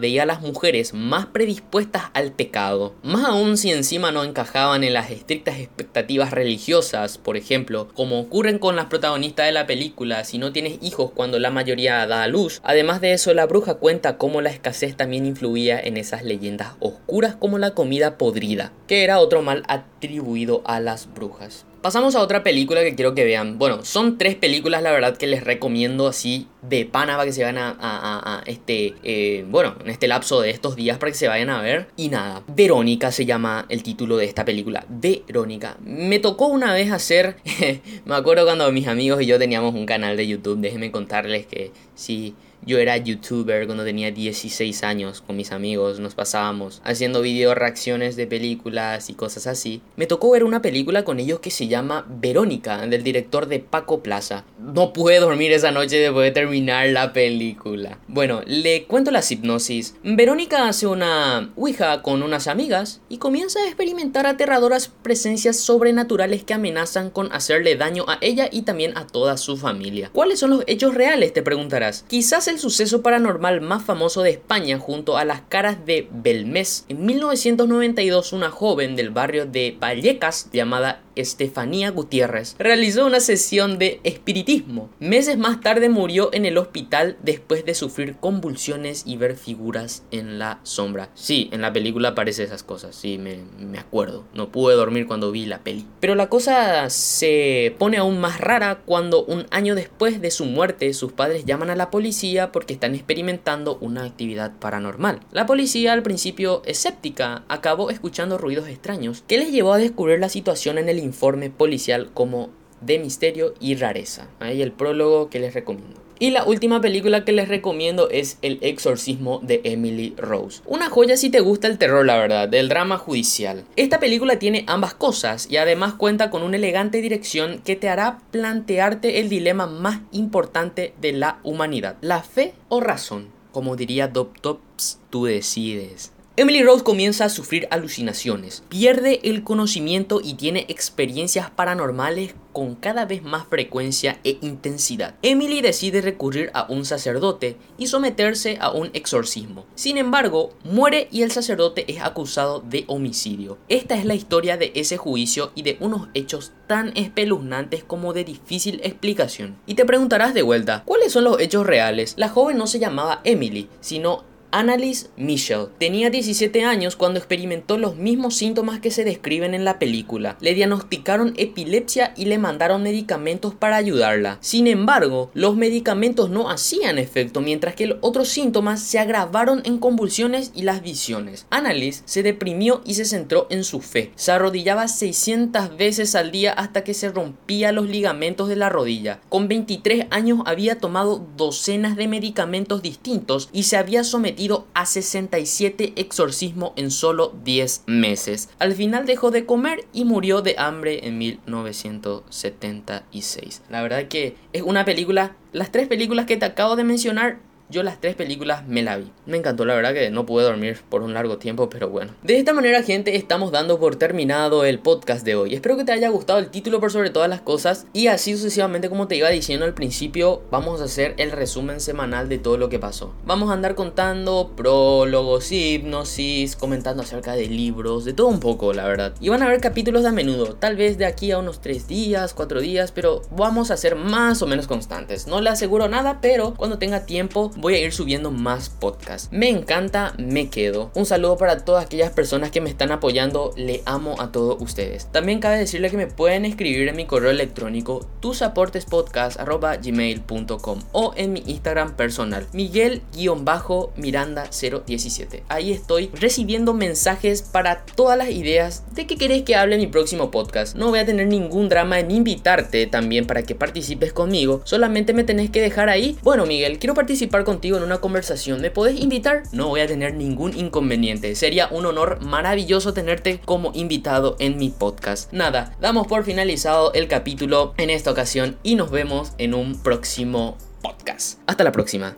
veía 0.00 0.24
a 0.24 0.26
las 0.26 0.40
mujeres 0.40 0.92
más 0.92 1.26
predispuestas 1.26 2.04
al 2.14 2.32
pecado, 2.32 2.94
más 3.02 3.24
aún 3.24 3.56
si 3.56 3.70
encima 3.70 4.10
no 4.10 4.24
encajaban 4.24 4.82
en 4.82 4.92
las 4.92 5.10
estrictas 5.10 5.58
expectativas 5.58 6.32
religiosas, 6.32 7.18
por 7.18 7.36
ejemplo, 7.36 7.88
como 7.94 8.18
ocurren 8.18 8.58
con 8.58 8.74
las 8.74 8.86
protagonistas 8.86 9.46
de 9.46 9.52
la 9.52 9.66
película, 9.66 10.24
si 10.24 10.38
no 10.38 10.52
tienes 10.52 10.78
hijos 10.82 11.12
cuando 11.14 11.38
la 11.38 11.50
mayoría 11.50 12.06
da 12.06 12.24
a 12.24 12.28
luz. 12.28 12.60
Además 12.64 13.00
de 13.00 13.12
eso, 13.12 13.32
la 13.34 13.46
bruja 13.46 13.74
cuenta 13.74 14.18
cómo 14.18 14.40
la 14.40 14.50
escasez 14.50 14.96
también 14.96 15.26
influía 15.26 15.78
en 15.78 15.96
esas 15.96 16.24
leyendas 16.24 16.74
oscuras 16.80 17.36
como 17.36 17.58
la 17.58 17.70
comida 17.70 18.18
podrida, 18.18 18.72
que 18.88 19.04
era 19.04 19.20
otro 19.20 19.42
mal 19.42 19.62
atribuido 19.68 20.62
a 20.64 20.80
las 20.80 21.12
brujas. 21.12 21.66
Pasamos 21.86 22.16
a 22.16 22.20
otra 22.20 22.42
película 22.42 22.82
que 22.82 22.96
quiero 22.96 23.14
que 23.14 23.22
vean. 23.22 23.60
Bueno, 23.60 23.84
son 23.84 24.18
tres 24.18 24.34
películas, 24.34 24.82
la 24.82 24.90
verdad, 24.90 25.16
que 25.16 25.28
les 25.28 25.44
recomiendo 25.44 26.08
así 26.08 26.48
de 26.60 26.84
pana 26.84 27.12
para 27.12 27.26
que 27.26 27.32
se 27.32 27.44
vayan 27.44 27.76
a, 27.78 28.42
este, 28.44 28.94
eh, 29.04 29.44
bueno, 29.48 29.76
en 29.84 29.90
este 29.90 30.08
lapso 30.08 30.40
de 30.40 30.50
estos 30.50 30.74
días 30.74 30.98
para 30.98 31.12
que 31.12 31.16
se 31.16 31.28
vayan 31.28 31.48
a 31.48 31.62
ver. 31.62 31.86
Y 31.96 32.08
nada, 32.08 32.42
Verónica 32.48 33.12
se 33.12 33.24
llama 33.24 33.66
el 33.68 33.84
título 33.84 34.16
de 34.16 34.24
esta 34.24 34.44
película. 34.44 34.84
Verónica. 34.88 35.76
Me 35.80 36.18
tocó 36.18 36.48
una 36.48 36.74
vez 36.74 36.90
hacer, 36.90 37.36
me 38.04 38.16
acuerdo 38.16 38.46
cuando 38.46 38.72
mis 38.72 38.88
amigos 38.88 39.22
y 39.22 39.26
yo 39.26 39.38
teníamos 39.38 39.72
un 39.72 39.86
canal 39.86 40.16
de 40.16 40.26
YouTube, 40.26 40.58
déjenme 40.58 40.90
contarles 40.90 41.46
que 41.46 41.70
sí 41.94 42.34
yo 42.64 42.78
era 42.78 42.96
youtuber 42.96 43.66
cuando 43.66 43.84
tenía 43.84 44.10
16 44.10 44.82
años 44.82 45.20
con 45.20 45.36
mis 45.36 45.52
amigos, 45.52 46.00
nos 46.00 46.14
pasábamos 46.14 46.80
haciendo 46.84 47.22
video 47.22 47.54
reacciones 47.54 48.16
de 48.16 48.26
películas 48.26 49.10
y 49.10 49.14
cosas 49.14 49.46
así. 49.46 49.82
Me 49.96 50.06
tocó 50.06 50.30
ver 50.30 50.44
una 50.44 50.62
película 50.62 51.04
con 51.04 51.20
ellos 51.20 51.40
que 51.40 51.50
se 51.50 51.68
llama 51.68 52.06
Verónica, 52.08 52.86
del 52.86 53.02
director 53.02 53.46
de 53.46 53.60
Paco 53.60 54.02
Plaza. 54.02 54.44
No 54.58 54.92
pude 54.92 55.20
dormir 55.20 55.52
esa 55.52 55.70
noche 55.70 55.98
después 55.98 56.24
de 56.24 56.30
terminar 56.32 56.88
la 56.88 57.12
película. 57.12 57.98
Bueno, 58.08 58.42
le 58.46 58.84
cuento 58.84 59.10
la 59.10 59.22
hipnosis. 59.28 59.94
Verónica 60.02 60.68
hace 60.68 60.86
una 60.86 61.52
ouija 61.56 62.02
con 62.02 62.22
unas 62.22 62.46
amigas 62.46 63.00
y 63.08 63.18
comienza 63.18 63.60
a 63.60 63.66
experimentar 63.66 64.26
aterradoras 64.26 64.88
presencias 65.02 65.58
sobrenaturales 65.58 66.44
que 66.44 66.54
amenazan 66.54 67.10
con 67.10 67.32
hacerle 67.32 67.76
daño 67.76 68.04
a 68.08 68.18
ella 68.20 68.48
y 68.50 68.62
también 68.62 68.96
a 68.96 69.06
toda 69.06 69.36
su 69.36 69.56
familia. 69.56 70.10
¿Cuáles 70.12 70.38
son 70.38 70.50
los 70.50 70.64
hechos 70.66 70.94
reales? 70.94 71.32
Te 71.32 71.42
preguntarás. 71.42 72.04
Quizás 72.08 72.45
el 72.48 72.58
suceso 72.58 73.02
paranormal 73.02 73.60
más 73.60 73.84
famoso 73.84 74.22
de 74.22 74.30
España 74.30 74.78
junto 74.78 75.16
a 75.16 75.24
las 75.24 75.42
caras 75.42 75.84
de 75.86 76.08
Belmés. 76.10 76.84
En 76.88 77.06
1992 77.06 78.32
una 78.32 78.50
joven 78.50 78.96
del 78.96 79.10
barrio 79.10 79.46
de 79.46 79.76
Vallecas 79.80 80.48
llamada 80.52 81.02
Estefanía 81.16 81.90
Gutiérrez 81.90 82.54
realizó 82.58 83.06
una 83.06 83.20
sesión 83.20 83.78
de 83.78 84.00
espiritismo. 84.04 84.90
Meses 85.00 85.38
más 85.38 85.60
tarde 85.60 85.88
murió 85.88 86.30
en 86.32 86.46
el 86.46 86.58
hospital 86.58 87.16
después 87.22 87.64
de 87.64 87.74
sufrir 87.74 88.16
convulsiones 88.16 89.02
y 89.06 89.16
ver 89.16 89.36
figuras 89.36 90.04
en 90.10 90.38
la 90.38 90.60
sombra. 90.62 91.10
Sí, 91.14 91.48
en 91.52 91.62
la 91.62 91.72
película 91.72 92.10
aparece 92.10 92.44
esas 92.44 92.62
cosas, 92.62 92.94
sí, 92.94 93.18
me, 93.18 93.38
me 93.58 93.78
acuerdo. 93.78 94.24
No 94.34 94.50
pude 94.50 94.74
dormir 94.74 95.06
cuando 95.06 95.32
vi 95.32 95.46
la 95.46 95.60
peli. 95.60 95.86
Pero 96.00 96.14
la 96.14 96.28
cosa 96.28 96.88
se 96.90 97.74
pone 97.78 97.96
aún 97.96 98.18
más 98.18 98.40
rara 98.40 98.82
cuando 98.84 99.24
un 99.24 99.46
año 99.50 99.74
después 99.74 100.20
de 100.20 100.30
su 100.30 100.44
muerte 100.44 100.92
sus 100.94 101.12
padres 101.12 101.44
llaman 101.44 101.70
a 101.70 101.76
la 101.76 101.90
policía 101.90 102.52
porque 102.52 102.74
están 102.74 102.94
experimentando 102.94 103.78
una 103.80 104.04
actividad 104.04 104.52
paranormal. 104.58 105.20
La 105.32 105.46
policía 105.46 105.92
al 105.92 106.02
principio 106.02 106.62
escéptica 106.66 107.44
acabó 107.48 107.90
escuchando 107.90 108.38
ruidos 108.38 108.68
extraños 108.68 109.24
que 109.26 109.38
les 109.38 109.52
llevó 109.52 109.72
a 109.72 109.78
descubrir 109.78 110.20
la 110.20 110.28
situación 110.28 110.78
en 110.78 110.88
el 110.88 110.98
informe 111.06 111.50
policial 111.50 112.10
como 112.12 112.50
de 112.80 112.98
misterio 112.98 113.54
y 113.60 113.74
rareza. 113.74 114.28
Ahí 114.40 114.62
el 114.62 114.72
prólogo 114.72 115.30
que 115.30 115.40
les 115.40 115.54
recomiendo. 115.54 116.06
Y 116.18 116.30
la 116.30 116.44
última 116.44 116.80
película 116.80 117.26
que 117.26 117.32
les 117.32 117.48
recomiendo 117.48 118.08
es 118.08 118.38
El 118.40 118.58
exorcismo 118.62 119.40
de 119.42 119.60
Emily 119.64 120.14
Rose. 120.16 120.62
Una 120.64 120.88
joya 120.88 121.14
si 121.18 121.28
te 121.28 121.40
gusta 121.40 121.68
el 121.68 121.76
terror, 121.76 122.06
la 122.06 122.16
verdad, 122.16 122.48
del 122.48 122.70
drama 122.70 122.96
judicial. 122.96 123.64
Esta 123.76 124.00
película 124.00 124.38
tiene 124.38 124.64
ambas 124.66 124.94
cosas 124.94 125.46
y 125.50 125.58
además 125.58 125.92
cuenta 125.92 126.30
con 126.30 126.42
una 126.42 126.56
elegante 126.56 127.02
dirección 127.02 127.60
que 127.62 127.76
te 127.76 127.90
hará 127.90 128.20
plantearte 128.30 129.20
el 129.20 129.28
dilema 129.28 129.66
más 129.66 130.00
importante 130.10 130.94
de 131.02 131.12
la 131.12 131.38
humanidad. 131.42 131.96
La 132.00 132.22
fe 132.22 132.54
o 132.70 132.80
razón. 132.80 133.28
Como 133.52 133.76
diría 133.76 134.08
Dop 134.08 134.40
Tops, 134.40 134.98
tú 135.10 135.26
decides. 135.26 136.12
Emily 136.38 136.62
Rose 136.62 136.84
comienza 136.84 137.24
a 137.24 137.28
sufrir 137.30 137.66
alucinaciones, 137.70 138.62
pierde 138.68 139.20
el 139.22 139.42
conocimiento 139.42 140.20
y 140.22 140.34
tiene 140.34 140.66
experiencias 140.68 141.48
paranormales 141.48 142.34
con 142.52 142.74
cada 142.74 143.06
vez 143.06 143.22
más 143.22 143.46
frecuencia 143.46 144.20
e 144.22 144.36
intensidad. 144.42 145.14
Emily 145.22 145.62
decide 145.62 146.02
recurrir 146.02 146.50
a 146.52 146.66
un 146.68 146.84
sacerdote 146.84 147.56
y 147.78 147.86
someterse 147.86 148.58
a 148.60 148.70
un 148.70 148.90
exorcismo. 148.92 149.64
Sin 149.76 149.96
embargo, 149.96 150.50
muere 150.62 151.08
y 151.10 151.22
el 151.22 151.30
sacerdote 151.30 151.90
es 151.90 152.02
acusado 152.02 152.60
de 152.60 152.84
homicidio. 152.86 153.56
Esta 153.70 153.94
es 153.96 154.04
la 154.04 154.14
historia 154.14 154.58
de 154.58 154.72
ese 154.74 154.98
juicio 154.98 155.52
y 155.54 155.62
de 155.62 155.78
unos 155.80 156.08
hechos 156.12 156.52
tan 156.66 156.94
espeluznantes 156.98 157.82
como 157.82 158.12
de 158.12 158.24
difícil 158.24 158.82
explicación. 158.84 159.56
Y 159.64 159.72
te 159.72 159.86
preguntarás 159.86 160.34
de 160.34 160.42
vuelta, 160.42 160.82
¿cuáles 160.84 161.12
son 161.12 161.24
los 161.24 161.40
hechos 161.40 161.66
reales? 161.66 162.12
La 162.18 162.28
joven 162.28 162.58
no 162.58 162.66
se 162.66 162.78
llamaba 162.78 163.22
Emily, 163.24 163.70
sino 163.80 164.35
Annalise 164.56 165.08
Michel. 165.18 165.66
Tenía 165.78 166.08
17 166.08 166.64
años 166.64 166.96
cuando 166.96 167.18
experimentó 167.18 167.76
los 167.76 167.96
mismos 167.96 168.36
síntomas 168.36 168.80
que 168.80 168.90
se 168.90 169.04
describen 169.04 169.52
en 169.52 169.66
la 169.66 169.78
película. 169.78 170.38
Le 170.40 170.54
diagnosticaron 170.54 171.34
epilepsia 171.36 172.14
y 172.16 172.24
le 172.24 172.38
mandaron 172.38 172.82
medicamentos 172.82 173.54
para 173.54 173.76
ayudarla. 173.76 174.38
Sin 174.40 174.66
embargo, 174.66 175.30
los 175.34 175.56
medicamentos 175.56 176.30
no 176.30 176.48
hacían 176.48 176.96
efecto 176.96 177.42
mientras 177.42 177.74
que 177.74 177.86
los 177.86 177.98
otros 178.00 178.28
síntomas 178.28 178.80
se 178.80 178.98
agravaron 178.98 179.60
en 179.66 179.76
convulsiones 179.76 180.52
y 180.54 180.62
las 180.62 180.80
visiones. 180.80 181.44
Annalise 181.50 182.02
se 182.06 182.22
deprimió 182.22 182.80
y 182.86 182.94
se 182.94 183.04
centró 183.04 183.48
en 183.50 183.62
su 183.62 183.82
fe. 183.82 184.12
Se 184.14 184.32
arrodillaba 184.32 184.88
600 184.88 185.76
veces 185.76 186.14
al 186.14 186.30
día 186.30 186.54
hasta 186.54 186.82
que 186.82 186.94
se 186.94 187.10
rompía 187.10 187.72
los 187.72 187.90
ligamentos 187.90 188.48
de 188.48 188.56
la 188.56 188.70
rodilla. 188.70 189.20
Con 189.28 189.48
23 189.48 190.06
años 190.08 190.40
había 190.46 190.78
tomado 190.78 191.26
docenas 191.36 191.94
de 191.96 192.08
medicamentos 192.08 192.80
distintos 192.80 193.50
y 193.52 193.64
se 193.64 193.76
había 193.76 194.02
sometido 194.02 194.45
a 194.74 194.86
67 194.86 195.92
exorcismos 195.96 196.72
en 196.76 196.90
solo 196.90 197.34
10 197.44 197.84
meses. 197.86 198.48
Al 198.58 198.72
final 198.74 199.06
dejó 199.06 199.30
de 199.30 199.46
comer 199.46 199.86
y 199.92 200.04
murió 200.04 200.42
de 200.42 200.56
hambre 200.58 201.06
en 201.06 201.18
1976. 201.18 203.62
La 203.70 203.82
verdad 203.82 204.08
que 204.08 204.34
es 204.52 204.62
una 204.62 204.84
película, 204.84 205.36
las 205.52 205.70
tres 205.72 205.88
películas 205.88 206.26
que 206.26 206.36
te 206.36 206.46
acabo 206.46 206.76
de 206.76 206.84
mencionar 206.84 207.40
yo 207.68 207.82
las 207.82 208.00
tres 208.00 208.14
películas 208.14 208.66
me 208.66 208.82
la 208.82 208.96
vi. 208.96 209.10
Me 209.26 209.36
encantó, 209.36 209.64
la 209.64 209.74
verdad 209.74 209.92
que 209.92 210.10
no 210.10 210.26
pude 210.26 210.44
dormir 210.44 210.80
por 210.88 211.02
un 211.02 211.14
largo 211.14 211.38
tiempo, 211.38 211.68
pero 211.68 211.88
bueno. 211.88 212.12
De 212.22 212.38
esta 212.38 212.52
manera, 212.52 212.82
gente, 212.82 213.16
estamos 213.16 213.50
dando 213.50 213.78
por 213.78 213.96
terminado 213.96 214.64
el 214.64 214.78
podcast 214.78 215.24
de 215.24 215.34
hoy. 215.34 215.54
Espero 215.54 215.76
que 215.76 215.84
te 215.84 215.92
haya 215.92 216.08
gustado 216.08 216.38
el 216.38 216.48
título 216.48 216.80
por 216.80 216.92
sobre 216.92 217.10
todas 217.10 217.28
las 217.28 217.40
cosas. 217.40 217.86
Y 217.92 218.06
así 218.06 218.32
sucesivamente, 218.34 218.88
como 218.88 219.08
te 219.08 219.16
iba 219.16 219.28
diciendo 219.30 219.64
al 219.64 219.74
principio, 219.74 220.42
vamos 220.50 220.80
a 220.80 220.84
hacer 220.84 221.14
el 221.18 221.32
resumen 221.32 221.80
semanal 221.80 222.28
de 222.28 222.38
todo 222.38 222.56
lo 222.56 222.68
que 222.68 222.78
pasó. 222.78 223.14
Vamos 223.24 223.50
a 223.50 223.54
andar 223.54 223.74
contando 223.74 224.52
prólogos, 224.56 225.50
hipnosis, 225.50 226.56
comentando 226.56 227.02
acerca 227.02 227.34
de 227.34 227.48
libros, 227.48 228.04
de 228.04 228.12
todo 228.12 228.28
un 228.28 228.40
poco, 228.40 228.72
la 228.72 228.86
verdad. 228.86 229.14
Y 229.20 229.28
van 229.28 229.42
a 229.42 229.46
haber 229.46 229.60
capítulos 229.60 230.02
de 230.02 230.08
a 230.08 230.12
menudo, 230.12 230.54
tal 230.54 230.76
vez 230.76 230.98
de 230.98 231.06
aquí 231.06 231.32
a 231.32 231.38
unos 231.38 231.60
tres 231.60 231.88
días, 231.88 232.32
cuatro 232.32 232.60
días, 232.60 232.92
pero 232.92 233.22
vamos 233.30 233.70
a 233.70 233.76
ser 233.76 233.96
más 233.96 234.40
o 234.42 234.46
menos 234.46 234.66
constantes. 234.66 235.26
No 235.26 235.40
le 235.40 235.50
aseguro 235.50 235.88
nada, 235.88 236.20
pero 236.20 236.54
cuando 236.54 236.78
tenga 236.78 237.06
tiempo 237.06 237.50
voy 237.56 237.74
a 237.74 237.80
ir 237.80 237.92
subiendo 237.92 238.30
más 238.30 238.68
podcasts. 238.68 239.28
Me 239.32 239.48
encanta, 239.48 240.14
me 240.18 240.50
quedo. 240.50 240.90
Un 240.94 241.06
saludo 241.06 241.36
para 241.36 241.64
todas 241.64 241.84
aquellas 241.84 242.10
personas 242.10 242.50
que 242.50 242.60
me 242.60 242.70
están 242.70 242.90
apoyando. 242.92 243.52
Le 243.56 243.82
amo 243.86 244.20
a 244.20 244.30
todos 244.32 244.60
ustedes. 244.60 245.06
También 245.12 245.40
cabe 245.40 245.58
decirle 245.58 245.90
que 245.90 245.96
me 245.96 246.06
pueden 246.06 246.44
escribir 246.44 246.88
en 246.88 246.96
mi 246.96 247.06
correo 247.06 247.30
electrónico 247.30 248.06
tusaportespodcast.gmail.com 248.20 250.78
o 250.92 251.14
en 251.16 251.32
mi 251.32 251.42
Instagram 251.46 251.96
personal 251.96 252.46
Miguel-Miranda017. 252.52 255.42
Ahí 255.48 255.72
estoy 255.72 256.10
recibiendo 256.14 256.74
mensajes 256.74 257.42
para 257.42 257.84
todas 257.84 258.18
las 258.18 258.30
ideas 258.30 258.84
de 258.94 259.06
qué 259.06 259.16
querés 259.16 259.42
que 259.42 259.56
hable 259.56 259.76
en 259.76 259.80
mi 259.80 259.86
próximo 259.86 260.30
podcast. 260.30 260.76
No 260.76 260.90
voy 260.90 260.98
a 260.98 261.06
tener 261.06 261.26
ningún 261.26 261.68
drama 261.68 262.00
en 262.00 262.10
invitarte 262.10 262.86
también 262.86 263.26
para 263.26 263.42
que 263.42 263.54
participes 263.54 264.12
conmigo. 264.12 264.60
Solamente 264.64 265.12
me 265.12 265.24
tenés 265.24 265.50
que 265.50 265.60
dejar 265.60 265.88
ahí. 265.88 266.16
Bueno, 266.22 266.46
Miguel, 266.46 266.78
quiero 266.78 266.94
participar 266.94 267.44
contigo 267.46 267.78
en 267.78 267.84
una 267.84 267.98
conversación, 267.98 268.60
¿me 268.60 268.70
podés 268.70 269.00
invitar? 269.00 269.44
No 269.52 269.68
voy 269.68 269.80
a 269.80 269.86
tener 269.86 270.14
ningún 270.14 270.54
inconveniente. 270.54 271.34
Sería 271.36 271.68
un 271.68 271.86
honor 271.86 272.20
maravilloso 272.20 272.92
tenerte 272.92 273.40
como 273.44 273.70
invitado 273.72 274.36
en 274.40 274.58
mi 274.58 274.68
podcast. 274.68 275.32
Nada, 275.32 275.74
damos 275.80 276.08
por 276.08 276.24
finalizado 276.24 276.92
el 276.92 277.08
capítulo 277.08 277.72
en 277.78 277.88
esta 277.88 278.10
ocasión 278.10 278.58
y 278.62 278.74
nos 278.74 278.90
vemos 278.90 279.32
en 279.38 279.54
un 279.54 279.80
próximo 279.80 280.58
podcast. 280.82 281.38
Hasta 281.46 281.64
la 281.64 281.72
próxima. 281.72 282.16